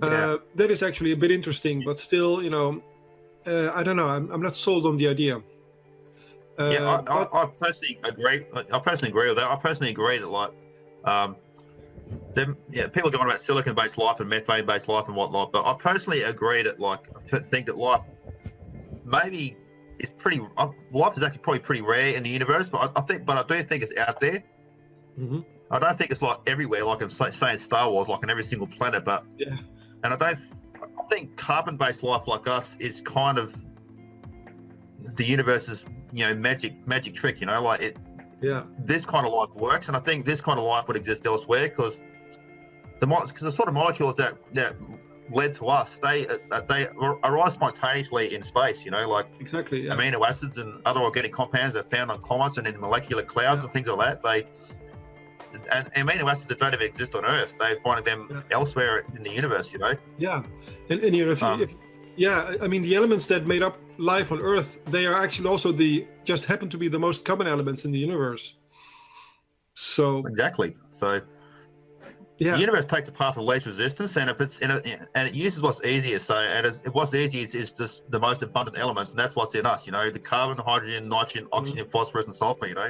[0.02, 0.08] Yeah.
[0.08, 2.82] Uh, that is actually a bit interesting, but still, you know,
[3.48, 4.08] uh, I don't know.
[4.08, 5.38] I'm, I'm not sold on the idea.
[6.60, 8.46] Uh, yeah, I, but- I, I personally agree.
[8.72, 9.50] I personally agree with that.
[9.50, 10.52] I personally agree that like,
[11.06, 11.36] um,
[12.36, 15.74] them, yeah, people go on about silicon-based life and methane-based life and whatnot, but I
[15.78, 18.04] personally agree that like, I think that life
[19.04, 19.58] maybe
[20.00, 20.42] is pretty.
[20.58, 23.38] Uh, life is actually probably pretty rare in the universe, but I, I think, but
[23.38, 24.44] I do think it's out there.
[25.20, 25.44] Mhm.
[25.70, 28.68] I don't think it's like everywhere, like I'm saying Star Wars, like on every single
[28.68, 29.58] planet, but Yeah.
[30.04, 30.38] And I don't.
[30.82, 33.56] I think carbon-based life like us is kind of
[35.16, 37.42] the universe's you know magic magic trick.
[37.42, 37.98] You know, like it.
[38.42, 38.64] Yeah.
[38.78, 41.70] This kind of life works, and I think this kind of life would exist elsewhere
[41.70, 42.00] because
[43.00, 44.76] the because the sort of molecules that that
[45.32, 48.86] led to us, they uh, they ar- arise spontaneously in space.
[48.86, 49.82] You know, like Exactly.
[49.88, 49.94] Yeah.
[49.96, 53.64] amino acids and other organic compounds are found on comets and in molecular clouds Yeah.
[53.66, 54.24] and things like that.
[54.24, 54.46] They
[55.74, 58.42] and amino acids that don't even exist on Earth, they're finding them Yeah.
[58.58, 59.72] elsewhere in the universe.
[59.74, 59.94] You know.
[60.18, 60.44] yeah.
[60.90, 61.74] And, and you know, if, Um, if
[62.16, 65.72] yeah, I- mean, the elements that made up life on Earth, they are actually also
[65.72, 68.56] the just happen to be the most common elements in the universe.
[69.74, 70.76] So Exactly.
[70.90, 71.22] So
[72.40, 74.80] yeah, the universe takes a path of least resistance, and if it's in a,
[75.16, 76.28] and it uses what's easiest.
[76.28, 79.66] So, and it's, what's easiest is just the most abundant elements, and that's what's in
[79.66, 79.88] us.
[79.88, 82.68] You know, the carbon, hydrogen, nitrogen, oxygen, phosphorus, and sulfur.
[82.68, 82.90] You know,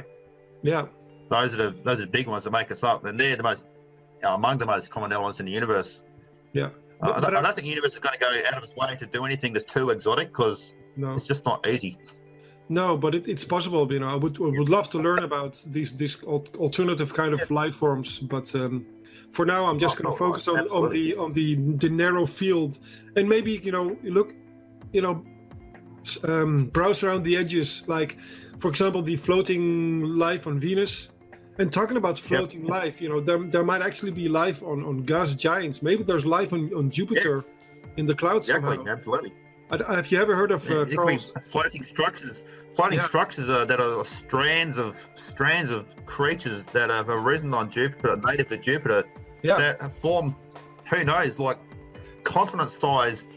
[0.62, 0.86] yeah,
[1.30, 3.42] those are the those are the big ones that make us up, and they're the
[3.42, 3.64] most
[4.24, 6.02] uh, among the most common elements in the universe.
[6.52, 6.66] yeah.
[6.66, 8.64] Uh, But- I, don't, I- don't think the universe is going to go out of
[8.64, 11.96] its way to do anything that's too exotic because No, it's just not easy.
[12.68, 13.90] no, but it, it's possible.
[13.92, 17.50] You know, I would I would love to learn about these these alternative kind of
[17.50, 18.84] life forms, but um,
[19.32, 21.12] for now, I'm just Oh, going to oh, focus on, on absolutely.
[21.12, 22.78] the on the the narrow field,
[23.16, 24.34] and maybe you know, look,
[24.92, 25.22] you know,
[26.28, 28.18] um, browse around the edges, like
[28.58, 31.10] for example, the floating life on Venus.
[31.58, 35.02] And talking about floating life, you know, there, there might actually be life on, on
[35.02, 35.82] gas giants.
[35.82, 37.44] Maybe there's life on, on Jupiter
[37.96, 38.92] in the clouds Exactly, somehow.
[38.92, 39.32] absolutely.
[39.70, 40.86] I- Have you ever heard of uh,
[41.50, 42.44] floating structures,
[42.74, 43.04] floating Yeah.
[43.04, 48.46] structures uh, that are strands of strands of creatures that have arisen on Jupiter, native
[48.48, 49.02] to Jupiter,
[49.42, 49.56] Yeah.
[49.58, 50.36] that have formed,
[50.88, 51.58] who knows, like
[52.22, 53.28] continent-sized,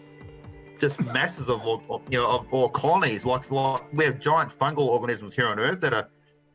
[0.80, 3.26] just masses of, or, you know, of or colonies.
[3.26, 6.08] Like, like we have giant fungal organisms here on Earth that are,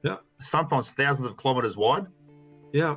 [0.07, 0.17] Yeah.
[0.41, 2.07] sometimes thousands of kilometers wide,
[2.73, 2.97] Yeah.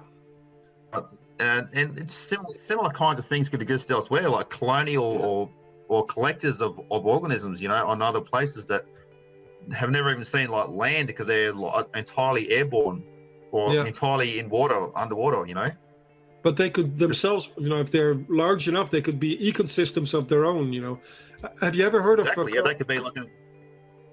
[1.39, 5.25] and and it's similar similar kinds of things could exist elsewhere, like colonial Yeah.
[5.25, 5.49] or
[5.87, 8.85] or collectors of, of organisms, you know, on other places that
[9.73, 13.03] have never even seen like land because they're like, entirely airborne
[13.51, 13.85] or Yeah.
[13.85, 15.65] entirely in water, underwater, you know.
[16.43, 20.27] But they could themselves, you know, if they're large enough, they could be ecosystems of
[20.27, 20.71] their own.
[20.73, 20.99] You know,
[21.43, 22.27] Uh, have you ever heard of?
[22.27, 22.43] Exactly.
[22.43, 23.25] uh, Yeah, Carl- they could be like a,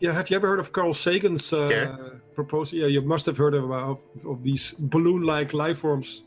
[0.00, 1.96] yeah, have you ever heard of Carl Sagan's uh, Yeah.
[2.36, 2.78] Proposal?
[2.78, 6.22] Yeah, you must have heard of, uh, of, of these balloon-like life forms.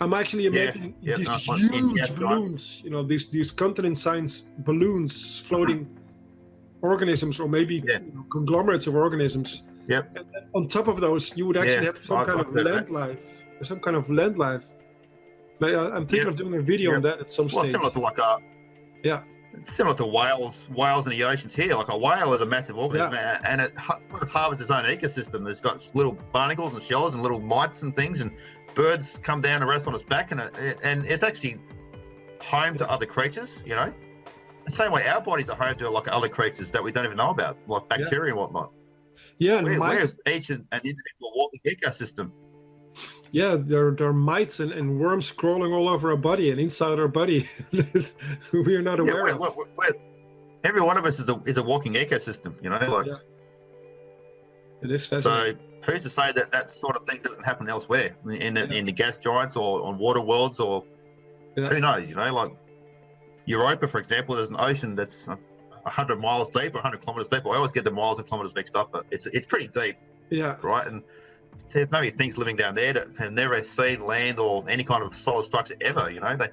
[0.00, 2.80] I'm actually Yeah, making yeah, these one- in huge balloons.
[2.84, 4.32] You know, these these continent science
[4.68, 5.12] balloons
[5.48, 5.80] floating
[6.90, 8.00] organisms, or maybe Yeah.
[8.00, 9.62] you know, conglomerates of organisms.
[9.88, 10.04] Yep.
[10.18, 13.80] And on top of those, you would actually have some kind of land life, some
[13.80, 14.66] kind of land life.
[15.62, 17.72] Like, uh, I'm thinking of doing a video on that at some Well, stage.
[17.72, 18.38] similar to like a
[19.04, 19.20] Yeah.
[19.54, 21.74] It's similar to whales, whales in the oceans here.
[21.74, 23.72] Like a whale is a massive organism, a- and it
[24.08, 25.48] sort of harvests its own ecosystem.
[25.48, 28.32] It's got little barnacles and shells and little mites and things, and
[28.74, 31.56] birds come down and rest on its back, and it, and it's actually
[32.40, 33.62] home to other creatures.
[33.66, 33.92] You know,
[34.64, 37.16] the same way our bodies are home to like other creatures that we don't even
[37.16, 38.72] know about, like bacteria and whatnot.
[39.38, 42.30] Yeah, and We're, we're mites, each an, an individual walking ecosystem.
[43.32, 46.98] Yeah, there, there are mites and, and worms crawling all over our body and inside
[46.98, 47.46] our body.
[48.52, 49.38] we are not Yeah, aware of.
[49.38, 50.00] we're, we're, we're-
[50.64, 52.60] every one of us is a, is a walking ecosystem.
[52.62, 53.14] You know, like Yeah.
[54.82, 55.04] It is.
[55.06, 55.52] So
[55.84, 58.72] who's to say that that sort of thing doesn't happen elsewhere in the, Yeah.
[58.78, 60.84] in the gas giants or on water worlds or
[61.56, 61.68] Yeah.
[61.68, 62.08] who knows?
[62.08, 62.52] You know, like
[63.46, 67.46] Europa, for example, there's an ocean that's a hundred miles deep or hundred kilometers deep.
[67.46, 69.96] I always get the miles and kilometers mixed up, but it's it's pretty deep,
[70.30, 70.86] yeah, right?
[70.86, 71.02] And
[71.70, 75.14] there's maybe things living down there that have never seen land or any kind of
[75.14, 76.10] solid structure ever.
[76.10, 76.48] You know, they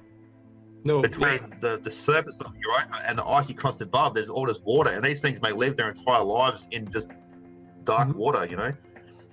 [0.84, 4.46] no, between yeah, the, the surface of Europa and the icy crust above, there's all
[4.46, 7.10] this water, and these things may live their entire lives in just
[7.84, 8.14] dark Mhm.
[8.14, 8.46] water.
[8.46, 8.72] You know,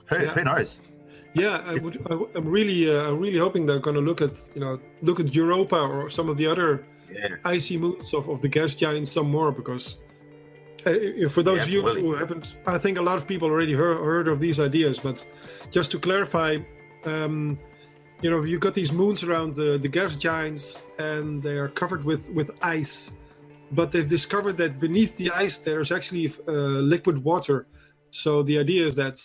[0.09, 0.33] who, Yeah.
[0.33, 0.81] who knows?
[1.33, 1.61] yeah.
[1.65, 4.61] I would, I, I'm really, uh, I'm really hoping they're going to look at, you
[4.61, 8.47] know, look at Europa or some of the other Yeah, icy moons of, of the
[8.47, 9.97] gas giants some more because
[10.85, 13.47] uh, uh, for those Yeah, of you who haven't i think a lot of people
[13.49, 15.17] already heard, heard of these ideas but
[15.71, 16.57] just to clarify
[17.05, 17.57] um,
[18.21, 22.03] you know you've got these moons around the, the gas giants and they are covered
[22.03, 23.13] with with ice
[23.71, 26.51] but they've discovered that beneath the ice there's actually uh,
[26.93, 27.67] liquid water.
[28.11, 29.19] So the idea is that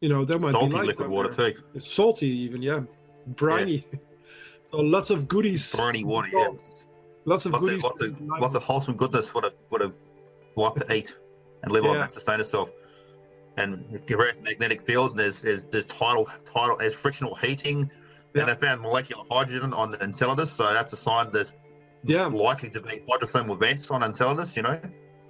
[0.00, 1.52] you know there might salty be life liquid water there.
[1.52, 1.62] too.
[1.74, 2.80] It's salty even yeah.
[3.36, 3.84] Briny.
[4.70, 5.72] So lots of goodies.
[5.76, 6.48] Briny water, yeah.
[7.24, 7.76] lots of Lots goodies.
[7.78, 9.92] of, lots of lots of wholesome goodness for the for the
[10.56, 11.16] life to eat
[11.62, 12.72] and live on and sustain itself.
[13.58, 17.90] And if you read magnetic fields, and there's there's there's tidal tidal there's frictional heating,
[18.34, 18.42] Yeah.
[18.42, 21.52] and they found molecular hydrogen on the Enceladus, so that's a sign there's
[22.04, 24.56] yeah likely to be hydrothermal vents on Enceladus.
[24.56, 24.80] You know,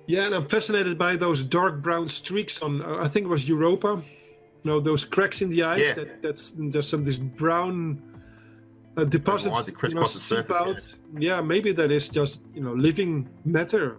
[0.06, 2.82] Yeah, and I'm fascinated by those dark brown streaks on.
[2.82, 4.02] Uh, I think it was Europa.
[4.64, 5.80] You know, those cracks in the ice.
[5.80, 5.94] Yeah.
[5.94, 8.02] That, that's there's some this brown
[8.96, 11.22] uh, deposits you know, seep surface, out.
[11.22, 11.40] Yeah.
[11.40, 13.98] maybe that is just you know living matter,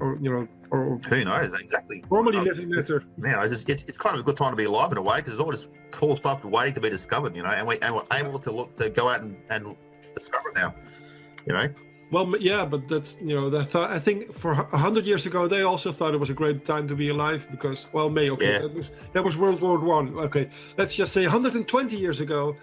[0.00, 2.04] or you know, or who knows exactly?
[2.10, 3.04] normally living matter.
[3.22, 5.02] Yeah, it's, just, it's, it's kind of a good time to be alive in a
[5.02, 7.78] way because there's all this cool stuff waiting to be discovered, you know, and we
[7.80, 9.76] and we're able to look to go out and, and
[10.14, 10.74] discover it now,
[11.46, 11.68] you know.
[12.10, 15.62] Well, yeah, but that's you know, that I think for a hundred years ago they
[15.62, 18.58] also thought it was a great time to be alive because well, May okay, Yeah.
[18.60, 20.18] that was that was World War One.
[20.18, 22.56] Okay, let's just say 120 years ago,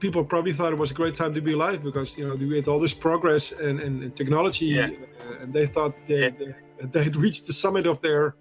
[0.00, 2.56] people probably thought it was a great time to be alive because you know we
[2.56, 4.88] had all this progress and, and, and technology, Yeah.
[5.26, 6.30] Uh, and they thought they, Yeah.
[6.38, 6.54] they
[6.92, 8.34] they had reached the summit of their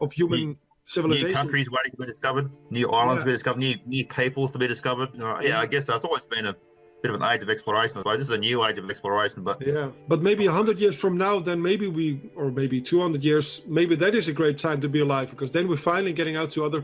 [0.00, 1.28] of human New- civilization.
[1.28, 3.24] New countries waiting to be discovered, new islands Yeah.
[3.24, 5.08] to be discovered, new new peoples to be discovered.
[5.18, 6.56] Know, yeah, I guess that's always been a
[7.02, 8.02] bit of an age of exploration.
[8.04, 10.96] I this is a new age of exploration, but Yeah, but maybe a hundred years
[11.04, 12.06] from now, then maybe we,
[12.40, 13.46] or maybe two hundred years,
[13.78, 16.50] maybe that is a great time to be alive because then we're finally getting out
[16.56, 16.82] to other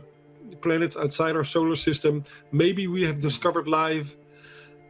[0.62, 2.22] planets outside our solar system.
[2.52, 4.16] Maybe we have discovered life.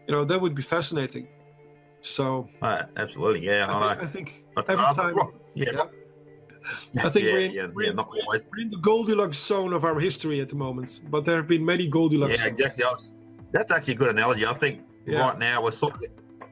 [0.07, 1.27] You know, that would be fascinating.
[2.05, 4.07] So uh, absolutely, yeah, I, I think.
[4.07, 5.15] I think But, every uh, time,
[5.55, 7.07] yeah, yeah.
[7.07, 9.73] I think yeah, we're in, yeah, we're, yeah, in, not we're in the Goldilocks zone
[9.73, 11.01] of our history at the moment.
[11.11, 12.41] But there have been many Goldilocks.
[12.41, 12.85] Yeah, exactly.
[12.85, 13.13] Was,
[13.53, 14.45] that's actually a good analogy.
[14.45, 16.01] I think right now we're sort of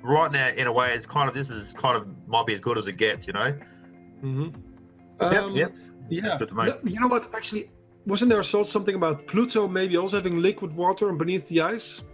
[0.02, 2.60] right now in a way it's kind of this is kind of might be as
[2.60, 3.54] good as it gets, you know.
[4.22, 4.54] Mhm.
[5.20, 5.74] Yep, Um, yep.
[6.08, 6.22] Yeah.
[6.22, 6.64] Sounds good to me.
[6.64, 7.34] No, You know what?
[7.34, 7.70] Actually,
[8.06, 12.04] wasn't there also something about Pluto maybe also having liquid water beneath the ice?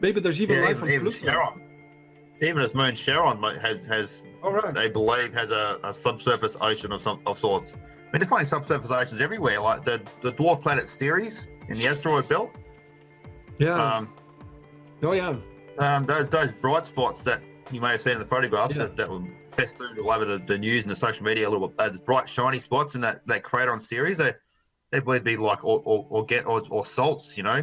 [0.00, 1.60] Maybe there's even life on Pluto.
[2.42, 4.72] Even its moon Charon might- has has All right.
[4.74, 7.74] they believe has a, a subsurface ocean of some of sorts.
[7.74, 7.76] I
[8.12, 12.28] mean, they're finding subsurface oceans everywhere, like the the dwarf planet Ceres in the asteroid
[12.28, 12.50] belt.
[13.58, 13.74] Yeah.
[13.74, 14.14] Um,
[15.02, 15.36] oh yeah.
[15.78, 18.84] um, those, those bright spots that you may have seen in the photographs Yeah.
[18.84, 19.22] that, that were
[19.52, 21.78] festooned all over the, the news and the social media, a little bit.
[21.78, 24.32] uh, bright shiny spots in that, that crater on Ceres, they
[24.92, 27.62] they would be like or or, or get or, or salts, you know,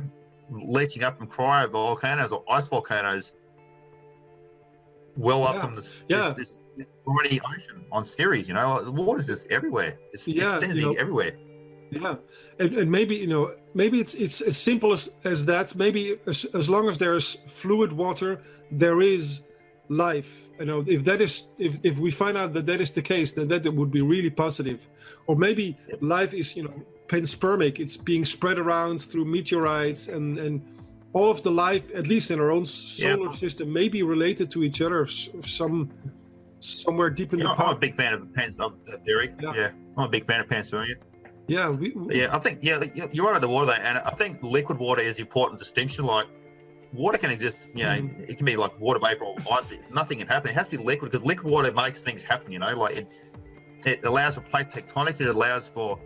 [0.51, 3.33] leaching up from cryovolcanoes or ice volcanoes,
[5.17, 5.45] well Yeah.
[5.49, 6.29] up from this, Yeah.
[6.29, 6.87] this, this,
[7.27, 8.47] this ocean on Ceres.
[8.47, 9.97] You know, the water's just everywhere.
[10.13, 11.33] It's, Yeah, it's you know- everywhere.
[11.89, 12.15] Yeah.
[12.59, 15.73] And, and maybe you know maybe it's it's as simple as, as that.
[15.75, 18.41] Maybe as, as long as there's fluid water,
[18.71, 19.43] there is
[19.87, 20.49] life.
[20.59, 23.31] You know, if that is if if we find out that that is the case,
[23.31, 24.85] then that would be really positive.
[25.27, 26.73] Or maybe life is you know
[27.07, 27.79] panspermic.
[27.79, 30.61] It's being spread around through meteorites and and
[31.13, 34.63] all of the life, at least in our own solar system, may be related to
[34.63, 35.05] each other.
[35.07, 35.91] Some
[36.59, 37.79] somewhere deep in know, the I'm a past.
[37.79, 38.57] big fan of, pans,
[39.05, 39.33] theory.
[39.39, 39.53] Yeah.
[39.55, 39.71] Yeah.
[39.95, 40.95] I'm a big fan of panspermia.
[41.47, 42.27] Yeah, we, yeah.
[42.35, 42.83] I think yeah,
[43.13, 46.05] you're right on the water there, and I think liquid water is important distinction.
[46.05, 46.27] Like
[46.93, 48.29] water can exist, you know, mm.
[48.29, 50.51] it can be like water vapor or ice, but nothing can happen.
[50.51, 52.51] It has to be liquid because liquid water makes things happen.
[52.51, 53.07] You know, like it,
[53.85, 55.21] it allows for plate tectonics.
[55.21, 55.99] It allows for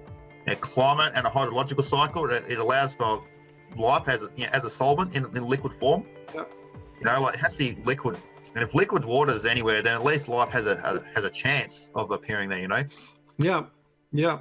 [0.46, 2.30] you know, climate and a hydrological cycle.
[2.30, 3.24] It, it allows for
[3.76, 6.06] life as a, you know, as a solvent in, in liquid form.
[6.34, 6.46] Yeah.
[7.00, 8.18] You know, like it has to be liquid.
[8.54, 11.30] And if liquid water is anywhere, then at least life has a, a has a
[11.30, 12.60] chance of appearing there.
[12.60, 12.84] You know.
[13.40, 13.64] Yeah.
[14.12, 14.40] Yeah.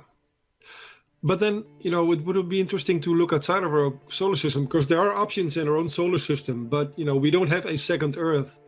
[1.22, 4.64] But then, you know, it would be interesting to look outside of our solar system
[4.64, 6.66] because there are options in our own solar system.
[6.66, 8.58] But you know, we don't have a second Earth.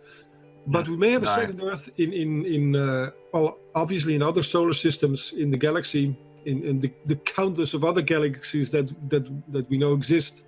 [0.67, 1.35] But we may have a no.
[1.35, 6.17] second Earth in in in uh, well, obviously in other solar systems in the galaxy,
[6.45, 10.45] in, in the, the countless of other galaxies that that that we know exist.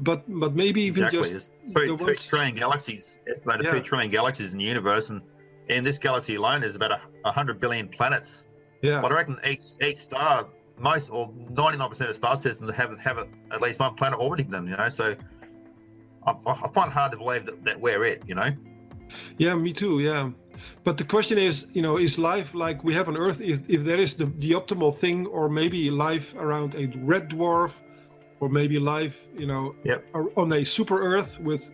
[0.00, 1.30] But but maybe even exactly.
[1.30, 3.72] just two trillion galaxies, estimated yeah.
[3.72, 5.22] two trillion galaxies in the universe, and
[5.68, 8.44] in this galaxy alone, there's about a, a hundred billion planets.
[8.82, 10.46] Yeah, but I reckon each each star
[10.78, 14.68] most or 99% of star systems have have a, at least one planet orbiting them.
[14.68, 15.16] You know, so
[16.24, 18.22] I, I find it hard to believe that, that we're it.
[18.26, 18.50] You know.
[19.38, 20.00] Yeah, me too.
[20.00, 20.30] Yeah,
[20.84, 23.40] but the question is, you know, is life like we have on Earth?
[23.40, 27.72] Is if there is the the optimal thing, or maybe life around a red dwarf,
[28.40, 30.04] or maybe life, you know, yep.
[30.14, 31.70] on a super Earth with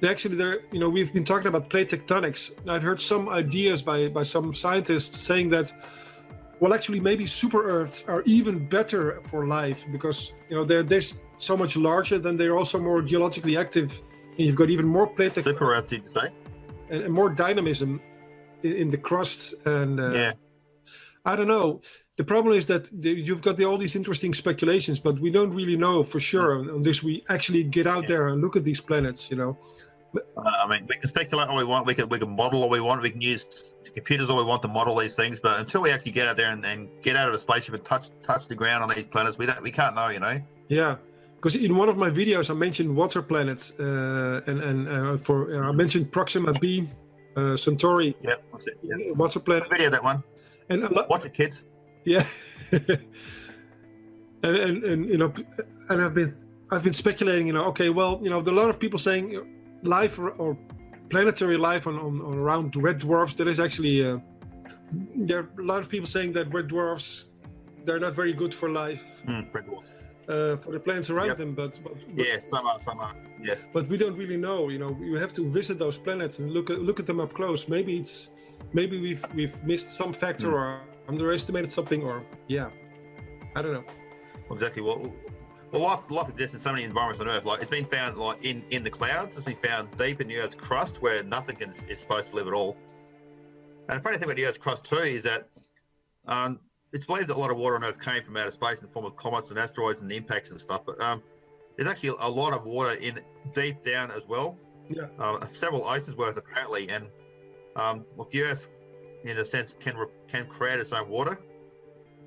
[0.00, 3.82] they actually there you know we've been talking about plate tectonics i've heard some ideas
[3.82, 5.72] by by some scientists saying that
[6.60, 11.20] well actually maybe super earths are even better for life because you know they're this
[11.38, 15.32] so much larger than they're also more geologically active and you've got even more plate
[15.32, 15.44] tectonics.
[15.44, 16.28] super earth did you say
[16.90, 18.00] and, and more dynamism
[18.62, 20.32] in, in, the crusts and uh, yeah
[21.24, 21.80] i don't know
[22.20, 25.52] the problem is that the, you've got the, all these interesting speculations but we don't
[25.60, 28.08] really know for sure unless we actually get out yeah.
[28.12, 29.52] there and look at these planets you know
[30.14, 31.86] uh, I mean, we can speculate all we want.
[31.86, 33.00] We can we can model all we want.
[33.00, 36.10] We can use computers all we want to model these things, but until we actually
[36.12, 38.82] get out there and, and get out of a spaceship and touch touch the ground
[38.82, 40.40] on these planets, we don't we can't know, you know.
[40.68, 40.96] Yeah,
[41.36, 45.36] because in one of my videos I mentioned water planets, uh, and and uh, for
[45.54, 46.88] uh, I mentioned Proxima B,
[47.36, 48.16] uh, Centauri.
[48.20, 48.78] Yeah, that's it.
[48.82, 49.12] Yeah.
[49.12, 49.70] Water planet.
[49.70, 50.24] Video that one.
[50.70, 51.64] And lo- watch it, kids.
[52.04, 52.24] Yeah.
[52.72, 53.00] and,
[54.42, 55.32] and and you know,
[55.88, 56.34] and I've been
[56.70, 57.46] I've been speculating.
[57.46, 60.30] You know, okay, well, you know, there are a lot of people saying life or,
[60.30, 60.56] or
[61.08, 63.34] planetary life on, on, on, around red dwarfs.
[63.34, 64.18] There is actually uh,
[65.16, 67.26] there are a lot of people saying that red dwarfs
[67.84, 69.04] they're not very good for life.
[69.26, 69.90] Mm, red dwarfs.
[70.28, 71.38] Uh, for the planets around yep.
[71.38, 73.56] them, but, but, but, yeah, some are, some are, yeah.
[73.72, 74.68] But we don't really know.
[74.68, 77.32] You know, you have to visit those planets and look at look at them up
[77.32, 77.68] close.
[77.68, 78.30] Maybe it's
[78.72, 80.52] maybe we've we've missed some factor mm.
[80.52, 80.80] or
[81.10, 82.70] underestimated something, or yeah,
[83.56, 83.84] I don't know.
[84.50, 84.82] Exactly.
[84.82, 85.12] Well,
[85.72, 87.44] well, life, life exists in so many environments on Earth.
[87.44, 89.36] Like it's been found like in, in the clouds.
[89.36, 92.46] It's been found deep in the Earth's crust where nothing can, is supposed to live
[92.46, 92.76] at all.
[93.88, 95.48] And the funny thing about the Earth's crust too is that
[96.26, 96.60] um,
[96.92, 98.92] it's believed that a lot of water on Earth came from outer space in the
[98.92, 100.82] form of comets and asteroids and impacts and stuff.
[100.86, 101.22] But um,
[101.76, 103.20] there's actually a lot of water in
[103.52, 104.56] deep down as well.
[104.88, 105.06] Yeah.
[105.18, 107.08] Uh, several oceans worth apparently, and
[107.76, 108.68] um, look, the Earth,
[109.24, 109.96] in a sense, can
[110.28, 111.38] can create its own water.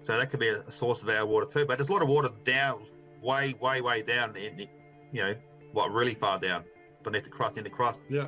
[0.01, 1.65] So that could be a source of our water too.
[1.65, 2.85] But there's a lot of water down
[3.21, 4.67] way, way, way down in, the,
[5.13, 5.33] you know,
[5.71, 6.65] what really far down
[7.03, 8.01] beneath the crust in the crust.
[8.09, 8.27] Yeah.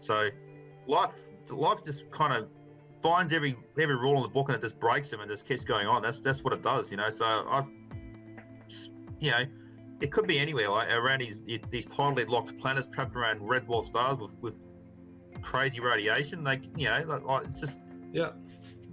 [0.00, 0.28] So
[0.86, 1.14] life,
[1.50, 2.48] life just kind of
[3.02, 5.64] finds every every rule in the book and it just breaks them and just keeps
[5.64, 6.02] going on.
[6.02, 7.08] That's that's what it does, you know.
[7.08, 7.68] So I've,
[9.20, 9.44] you know,
[10.00, 11.40] it could be anywhere like around these
[11.70, 14.54] these tidally locked planets trapped around red dwarf stars with, with
[15.42, 16.44] crazy radiation.
[16.44, 17.80] Like you know, like, it's just
[18.16, 18.30] yeah.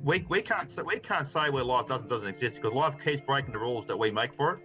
[0.03, 3.53] We, we can't we can't say where life doesn't doesn't exist because life keeps breaking
[3.53, 4.59] the rules that we make for it.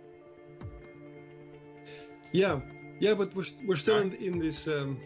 [2.32, 2.61] Yeah,
[2.98, 4.66] yeah, but we're, we're still in, in this.
[4.66, 4.98] Um,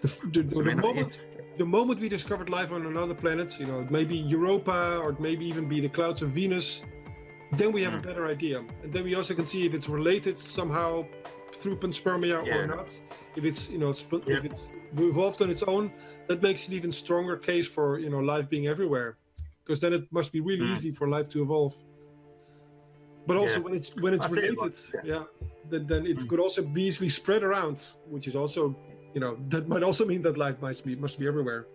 [0.00, 1.20] the, the, the, moment,
[1.58, 5.68] the moment we discovered life on another planet, you know, maybe Europa or maybe even
[5.68, 6.82] be the clouds of Venus,
[7.56, 7.98] then we have mm.
[7.98, 8.64] a better idea.
[8.84, 11.04] And then we also can see if it's related somehow
[11.54, 12.56] through panspermia yeah.
[12.56, 12.98] or not.
[13.36, 13.92] If it's you know
[14.26, 14.36] yeah.
[14.36, 15.92] if it's evolved on its own,
[16.28, 19.18] that makes an even stronger case for you know life being everywhere,
[19.64, 20.76] because then it must be really mm.
[20.76, 21.74] easy for life to evolve.
[23.26, 23.64] But also yeah.
[23.64, 25.24] when it's when it's related, yeah
[25.70, 26.28] then, then it mm.
[26.28, 28.76] could also be easily spread around, which is also,
[29.14, 31.66] you know, that might also mean that life must be must be everywhere.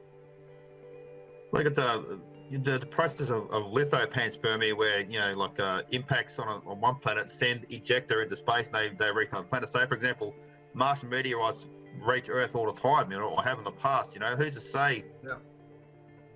[1.51, 2.19] Look at the
[2.51, 6.79] the, the process of, of lithopanspermia, where you know, like uh, impacts on, a, on
[6.79, 9.69] one planet send ejecta into space, and they they reach another planet.
[9.69, 10.35] So, for example,
[10.73, 11.67] Martian meteorites
[12.01, 14.13] reach Earth all the time, you know, or have in the past.
[14.13, 15.35] You know, who's to say yeah.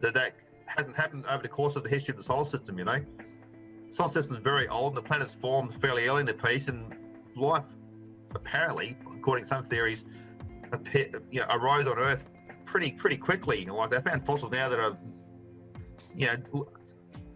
[0.02, 0.34] that that
[0.66, 2.78] hasn't happened over the course of the history of the solar system?
[2.80, 3.00] You know,
[3.90, 6.96] solar system is very old, and the planets formed fairly early in the piece, and
[7.36, 7.66] life
[8.36, 10.06] apparently, according to some theories,
[10.72, 12.28] appear, you know, arose on Earth
[12.66, 13.66] pretty pretty quickly.
[13.66, 14.98] Like they found fossils now that are,
[16.18, 16.68] you know,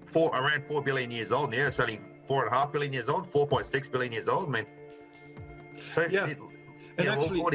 [0.05, 3.07] four around four billion years old, and It's only four and a half billion years
[3.09, 4.49] old, four point six billion years old.
[4.49, 4.65] I mean,
[5.93, 6.25] so Yeah.
[6.27, 6.37] it-
[6.99, 7.51] you know, all- actually- all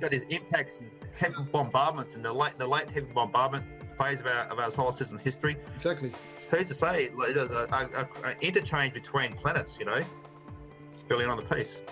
[0.00, 3.64] got these impacts and heavy bombardments and the late the late heavy bombardment
[3.96, 5.56] phase of our of our solar system history.
[5.76, 6.12] exactly.
[6.50, 9.78] Who's to say like, there's a, a, a, a interchange between planets?
[9.78, 10.00] You know,
[11.08, 11.82] billion on the piece.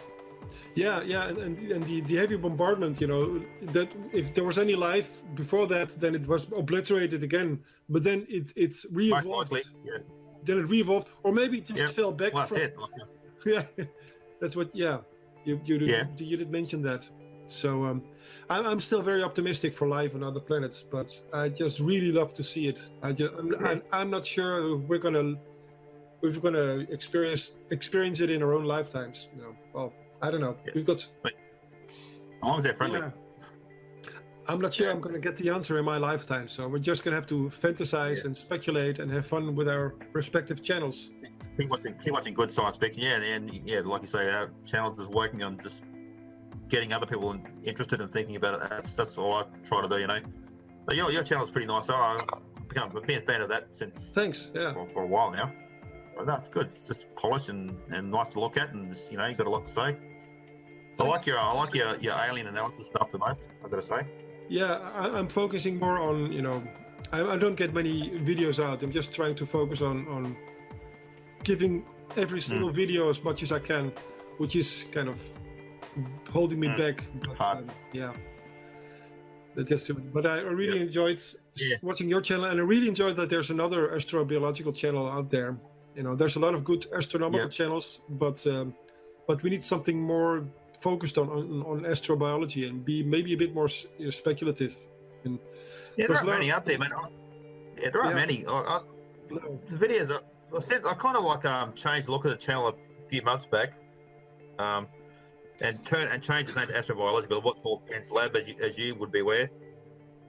[0.74, 3.40] Yeah, yeah, and, and, and the, the heavy bombardment, you know,
[3.72, 7.61] that if there was any life before that, then it was obliterated again.
[7.88, 9.53] But then it it's re-evolved.
[9.84, 9.98] yeah.
[10.44, 12.32] Then it re-evolved, or maybe it just Yeah, fell back.
[12.34, 12.78] Well, from, that's it.
[12.78, 13.84] Like, yeah,
[14.40, 14.74] that's what.
[14.74, 14.98] Yeah,
[15.44, 16.05] you you did, Yeah.
[16.16, 17.09] you did mention that.
[17.48, 18.03] So um,
[18.48, 22.32] I'm, I'm still very optimistic for life on other planets, but I just really love
[22.34, 22.80] to see it.
[23.03, 23.68] I just I'm, Yeah.
[23.68, 25.34] I'm, I'm not sure if we're gonna
[26.22, 29.28] if we're gonna experience experience it in our own lifetimes.
[29.36, 29.92] You know, well,
[30.23, 30.57] I don't know.
[30.64, 30.73] Yeah.
[30.75, 31.33] We've got as
[32.43, 33.01] long as they're friendly.
[33.01, 33.11] yeah.
[34.49, 34.91] I'm not sure.
[34.91, 37.27] I'm going to get the answer in my lifetime, so we're just going to have
[37.29, 38.27] to fantasize Yeah.
[38.27, 41.11] and speculate and have fun with our respective channels.
[41.57, 43.03] keep watching, keep watching good science fiction.
[43.05, 45.85] Yeah, and, and yeah, like you say, our channel is working on just
[46.68, 48.68] getting other people interested in thinking about it.
[48.70, 49.99] That's that's all I try to do.
[49.99, 50.18] You know,
[50.87, 51.87] but your your channel's pretty nice.
[51.87, 52.27] So I've
[52.68, 54.51] become I've been a fan of that since Thanks.
[54.55, 54.73] Yeah.
[54.75, 55.53] for, for a while now.
[56.16, 56.66] But no, it's good.
[56.66, 59.47] It's just polished and, and nice to look at, and just, you know, you got
[59.47, 59.97] a lot to say.
[60.99, 63.49] I like your I like your, your alien analysis stuff the most.
[63.64, 64.07] I've got to say.
[64.49, 66.62] Yeah, I, I'm focusing more on you know,
[67.12, 68.82] I, I don't get many videos out.
[68.82, 70.36] I'm just trying to focus on on
[71.45, 71.84] giving
[72.16, 73.93] every single video as much as I can,
[74.38, 75.18] which is kind of
[76.30, 76.78] holding me Mm.
[76.78, 77.05] back.
[77.26, 77.59] But, Hard.
[77.59, 78.12] um, yeah.
[79.55, 80.12] That's just it.
[80.12, 80.86] But I really Yeah.
[80.86, 81.18] enjoyed
[81.57, 81.76] Yeah.
[81.82, 85.57] watching your channel, and I really enjoyed that there's another astrobiological channel out there.
[85.97, 87.59] You know, there's a lot of good astronomical Yeah.
[87.59, 88.74] channels, but um,
[89.28, 90.45] but we need something more
[90.83, 94.76] focused on, on on astrobiology and be maybe a bit more speculative.
[95.24, 95.39] And
[95.97, 96.93] Yeah, there aren't a lot many out there, man.
[96.93, 97.09] I,
[97.80, 98.26] yeah, there aren't Yeah.
[98.26, 98.47] many.
[98.47, 98.80] I, I,
[99.68, 100.11] the videos.
[100.11, 102.74] I, I, said, I kind of like um changed the look of the channel a
[103.09, 103.70] few months back,
[104.59, 104.89] um,
[105.61, 107.43] and turn and changed its name to Astrobiological.
[107.43, 109.49] What's called Pence Lab, as you, as you would be aware.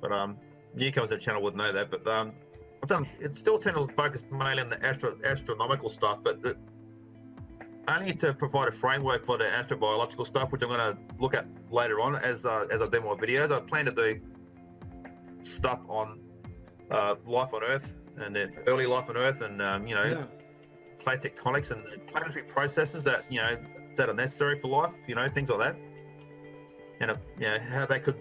[0.01, 0.38] But um,
[0.76, 1.89] newcomers to the channel would know that.
[1.89, 2.34] But um,
[2.82, 3.08] I've done.
[3.20, 6.58] It's still tend to focus mainly on the astro astronomical stuff, but the,
[7.88, 11.46] only to provide a framework for the astrobiological stuff, which I'm going to look at
[11.72, 13.52] later on as uh, as I do more videos.
[13.52, 14.20] I plan to do
[15.42, 16.20] stuff on
[16.92, 20.24] uh, life on Earth and the early life on Earth, and um, you know, yeah,
[21.00, 23.56] plate tectonics and the planetary processes that you know
[23.96, 24.94] that are necessary for life.
[25.08, 25.76] You know, things like that,
[27.02, 28.18] and uh, you know how they could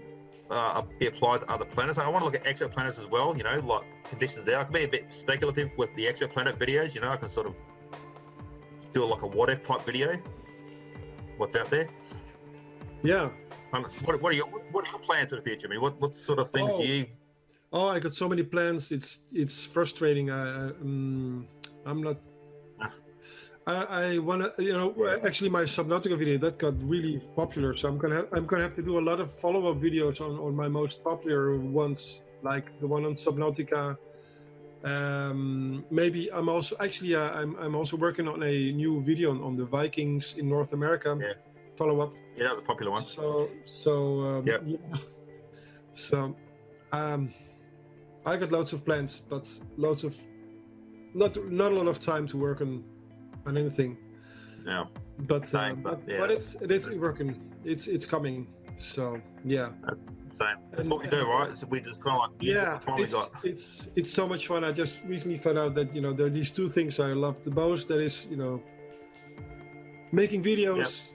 [0.51, 1.99] uh, be applied to other planets.
[1.99, 3.37] I want to look at exoplanets as well.
[3.37, 4.59] You know, like conditions there.
[4.59, 6.95] I can be a bit speculative with the exoplanet videos.
[6.95, 7.55] You know, I can sort of
[8.93, 10.19] do like a what if type video.
[11.39, 11.89] What's out there?
[13.03, 13.31] yeah.
[13.75, 15.67] Um, what, what are your what are your plans for the future?
[15.67, 16.83] I mean, what what sort of things Oh.
[16.83, 17.07] do you?
[17.73, 18.93] Oh, I got so many plans.
[18.93, 20.31] It's it's frustrating.
[20.31, 20.43] I,
[20.85, 21.49] um,
[21.87, 22.17] I'm not.
[22.81, 22.93] Ah.
[23.67, 23.75] I,
[24.05, 25.17] I wanna, you know, Yeah.
[25.25, 27.75] actually my Subnautica video that got really popular.
[27.77, 30.33] So I'm gonna have, I'm gonna have to do a lot of follow-up videos on
[30.39, 33.97] on my most popular ones, like the one on Subnautica.
[34.85, 39.41] Um, maybe I'm also actually uh, I'm I'm also working on a new video on,
[39.43, 41.17] on the Vikings in North America.
[41.21, 41.35] Yeah.
[41.77, 42.13] Follow up.
[42.37, 43.05] Yeah, the popular one.
[43.05, 44.63] So so um, Yep.
[44.67, 44.79] yeah.
[45.93, 46.35] So
[46.93, 47.33] um,
[48.27, 50.17] I got loads of plans, but loads of
[51.15, 52.83] not not a lot of time to work on
[53.47, 53.97] on anything.
[54.67, 54.85] Yeah.
[55.19, 57.37] But uh, Same, but, but, yeah, but it's it's it's- working.
[57.65, 58.47] It's it's coming.
[58.77, 59.71] So yeah,
[60.33, 60.57] Same.
[60.73, 61.57] That's what we do, right?
[61.57, 62.73] So we just kind of like yeah.
[62.75, 64.65] what time we It's, it's it's so much fun.
[64.65, 67.43] I just recently found out that you know there are these two things I love
[67.43, 67.89] the most.
[67.89, 68.63] That is you know
[70.13, 71.11] making videos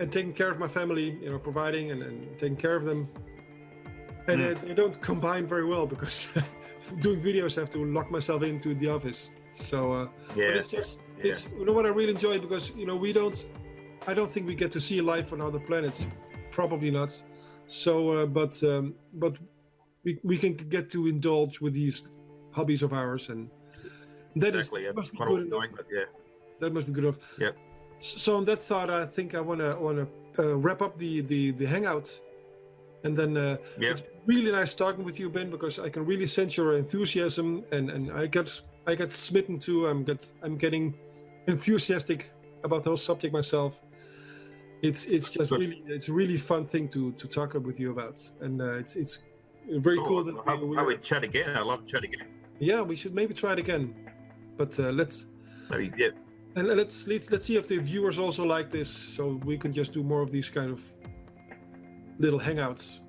[0.00, 1.18] and taking care of my family.
[1.22, 3.08] You know, providing and, and taking care of them.
[4.28, 4.52] And Hmm.
[4.52, 6.28] uh, they don't combine very well because
[7.00, 9.30] doing videos I have to lock myself into the office.
[9.52, 10.58] So uh, but Yeah.
[10.58, 11.30] it's just yeah.
[11.30, 13.38] it's you know what I really enjoy because you know we don't
[14.06, 16.06] I don't think we get to see life on other planets
[16.52, 17.10] probably not
[17.68, 19.34] so uh, but um, but
[20.04, 21.96] we, we can get to indulge with these
[22.52, 23.48] hobbies of ours and
[24.36, 24.84] that is exactly.
[24.84, 24.92] Yeah.
[24.94, 25.50] must be good what enough.
[25.50, 26.04] doing, but yeah.
[26.60, 27.54] that must be good enough Yep.
[27.98, 30.06] S- so on that thought I think I want to want to
[30.42, 32.08] uh, wrap up the the the hangout
[33.04, 33.90] and then uh, Yeah.
[33.92, 37.90] it's really nice talking with you Ben because I can really sense your enthusiasm and
[37.90, 38.48] and I get
[38.90, 40.94] I get smitten too I'm get I'm getting
[41.48, 42.30] enthusiastic
[42.64, 43.80] about the whole subject myself
[44.82, 45.60] it's it's just Good.
[45.60, 48.96] really it's a really fun thing to to talk with you about and uh, it's
[48.96, 49.22] it's
[49.86, 51.56] very cool that I we, I would chat again.
[51.56, 52.26] I love to chat again.
[52.58, 53.94] yeah we should maybe try it again
[54.56, 55.26] but uh, let's
[55.70, 56.08] Maybe, yeah.
[56.56, 59.92] and let's let's let's see if the viewers also like this so we can just
[59.92, 60.82] do more of these kind of
[62.18, 63.00] little hangouts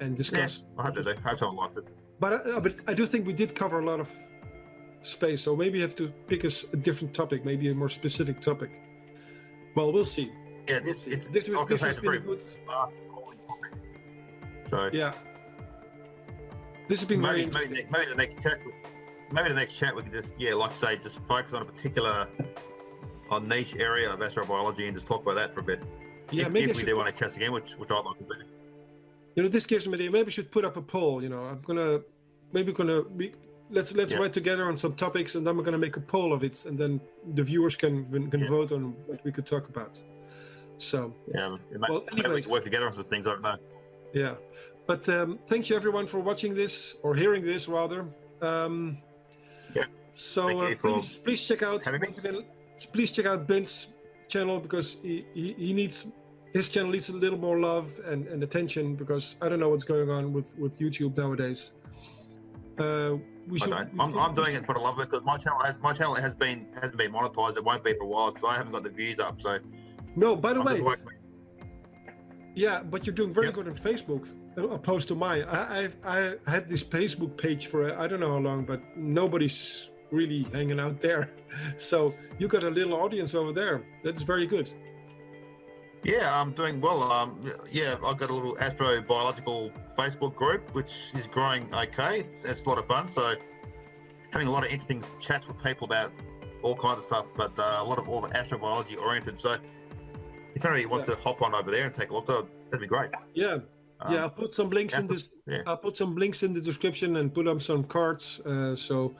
[0.00, 0.16] and yeah.
[0.16, 1.10] discuss I hope they do.
[1.24, 1.84] I hope someone likes it.
[2.18, 4.10] but I, uh, but I do think we did cover a lot of
[5.02, 5.42] space.
[5.42, 8.70] So maybe you have to pick a different topic, maybe a more specific topic.
[9.74, 10.30] Well, we'll see.
[10.68, 12.42] Yeah, it's it's This, was- this has been a good.
[12.66, 13.72] vast calling topic.
[14.66, 15.12] So Yeah.
[16.88, 18.58] This has been maybe maybe, the- maybe the next chat,
[19.32, 21.64] maybe the next chat we can just yeah, like I say, just focus on a
[21.64, 22.28] particular,
[23.30, 25.82] on niche area of astrobiology and just talk about that for a bit.
[26.30, 28.24] Yeah, if, maybe if we do want to chat again, which which I'd like to
[28.24, 28.34] do.
[29.34, 30.10] You know, this gives me idea.
[30.10, 31.22] Maybe I should put up a poll.
[31.22, 32.00] You know, I'm gonna
[32.52, 33.32] maybe gonna we,
[33.70, 34.18] let's let's Yeah.
[34.20, 36.78] write together on some topics, and then we're gonna make a poll of it, and
[36.78, 37.00] then
[37.34, 38.48] the viewers can can Yeah.
[38.48, 40.02] vote on what we could talk about.
[40.82, 43.26] So Yeah, maybe, Well, maybe we can work together on some things.
[43.26, 43.56] I don't know.
[44.12, 44.34] yeah,
[44.86, 48.00] but um, thank you everyone for watching this or hearing this rather.
[48.40, 48.98] Um,
[49.74, 49.84] Yeah.
[50.12, 52.08] So uh, please please check out having me.
[52.08, 52.44] once again,
[52.92, 53.74] please check out Ben's
[54.28, 56.12] channel because he, he, he needs
[56.52, 59.84] his channel needs a little more love and, and attention because I don't know what's
[59.84, 61.72] going on with, with YouTube nowadays.
[62.78, 63.16] Uh,
[63.48, 63.70] we I should.
[63.70, 63.94] don't.
[63.94, 65.74] we I'm, should- I'm doing it for the love of it because my channel has
[65.80, 67.56] my channel has been hasn't been monetized.
[67.56, 69.40] It won't be for a while because I haven't got the views up.
[69.40, 69.58] So
[70.16, 70.80] No, by the way.
[72.54, 73.54] Yeah, but you're doing very Yep.
[73.54, 75.44] good on Facebook uh, opposed to mine.
[75.44, 79.90] I, I've I had this Facebook page for I don't know how long, but nobody's
[80.10, 81.30] really hanging out there.
[81.78, 83.82] So you got a little audience over there.
[84.02, 84.70] That's very good.
[86.02, 87.02] Yeah, I'm doing well.
[87.12, 92.20] Um, yeah, I've got a little astrobiological Facebook group which is growing okay.
[92.20, 93.06] It's, it's a lot of fun.
[93.08, 93.34] So
[94.32, 96.12] having a lot of interesting chats with people about
[96.62, 99.38] all kinds of stuff, but uh, a lot of all the astrobiology oriented.
[99.38, 99.56] So
[100.62, 102.86] if anybody wants to hop on over there and take a look, that'd that'd be
[102.86, 103.10] great.
[103.34, 103.58] Yeah,
[104.00, 104.22] Um, yeah.
[104.22, 105.34] I'll put some links in this.
[105.46, 105.62] yeah.
[105.66, 108.40] I'll put some links in the description and put up some cards.
[108.46, 109.14] Uh, so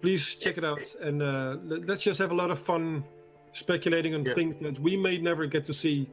[0.00, 3.04] please check it out and uh, let- let's just have a lot of fun
[3.52, 4.34] speculating on Yeah.
[4.34, 6.08] things that we may never get to see,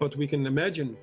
[0.00, 0.96] but we can imagine.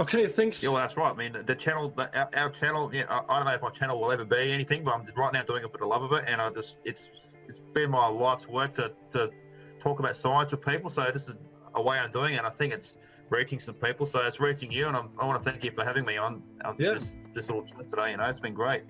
[0.00, 0.62] Okay, thanks.
[0.62, 1.12] Yeah, well, that's right.
[1.12, 2.90] I mean, the, channel, our, our channel.
[2.92, 5.16] Yeah, I, I don't know if my channel will ever be anything, but I'm just
[5.18, 7.90] right now doing it for the love of it, and I just it's it's been
[7.90, 9.30] my life's work to to
[9.78, 10.88] talk about science with people.
[10.88, 11.36] So this is
[11.74, 12.38] a way I'm doing it.
[12.38, 12.96] and I think it's
[13.28, 14.06] reaching some people.
[14.06, 16.42] So it's reaching you, and I'm, I want to thank you for having me on,
[16.64, 16.92] on Yeah.
[16.94, 18.12] this this little chat today.
[18.12, 18.84] You know, it's been great.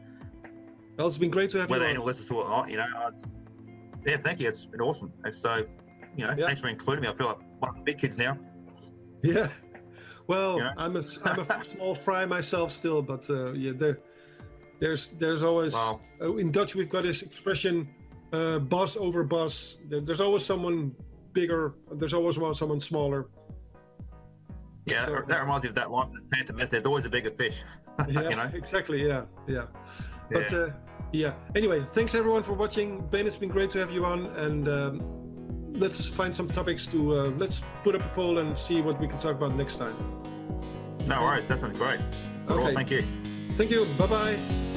[0.97, 1.89] Well, it's been great to have Whether you.
[1.89, 1.91] on.
[1.91, 3.35] anyone listens to it or not, you know, it's,
[4.07, 4.49] yeah, thank you.
[4.49, 5.13] It's been awesome.
[5.33, 5.65] So,
[6.17, 6.47] you know, Yeah.
[6.47, 7.09] thanks for including me.
[7.09, 8.37] I feel like one of the big kids now.
[9.23, 9.49] Yeah.
[10.31, 10.72] Well, Yeah.
[10.76, 13.99] I'm a I'm a small fry myself still, but uh, yeah, there,
[14.78, 17.89] there's there's always Well, uh, in Dutch we've got this expression,
[18.33, 19.78] uh, boss over boss.
[19.89, 20.95] There, there's always someone
[21.33, 21.74] bigger.
[21.99, 23.26] There's always one someone smaller.
[24.87, 26.57] yeah, So- that reminds me of that line from the Phantom.
[26.59, 27.62] There's always a bigger fish.
[28.09, 28.51] Yeah, you know.
[28.55, 29.07] exactly.
[29.07, 29.66] Yeah, yeah.
[30.31, 30.59] But Yeah.
[30.59, 30.70] uh,
[31.12, 31.35] yeah.
[31.55, 33.05] Anyway, thanks everyone for watching.
[33.11, 35.20] Ben, it's been great to have you on, and um,
[35.75, 39.07] let's find some topics to uh, let's put up a poll and see what we
[39.09, 39.95] can talk about next time.
[41.07, 42.01] No worries, definitely great.
[42.49, 42.75] Well, Okay.
[42.75, 43.03] thank you.
[43.57, 43.85] Thank you.
[43.99, 44.70] Bye bye.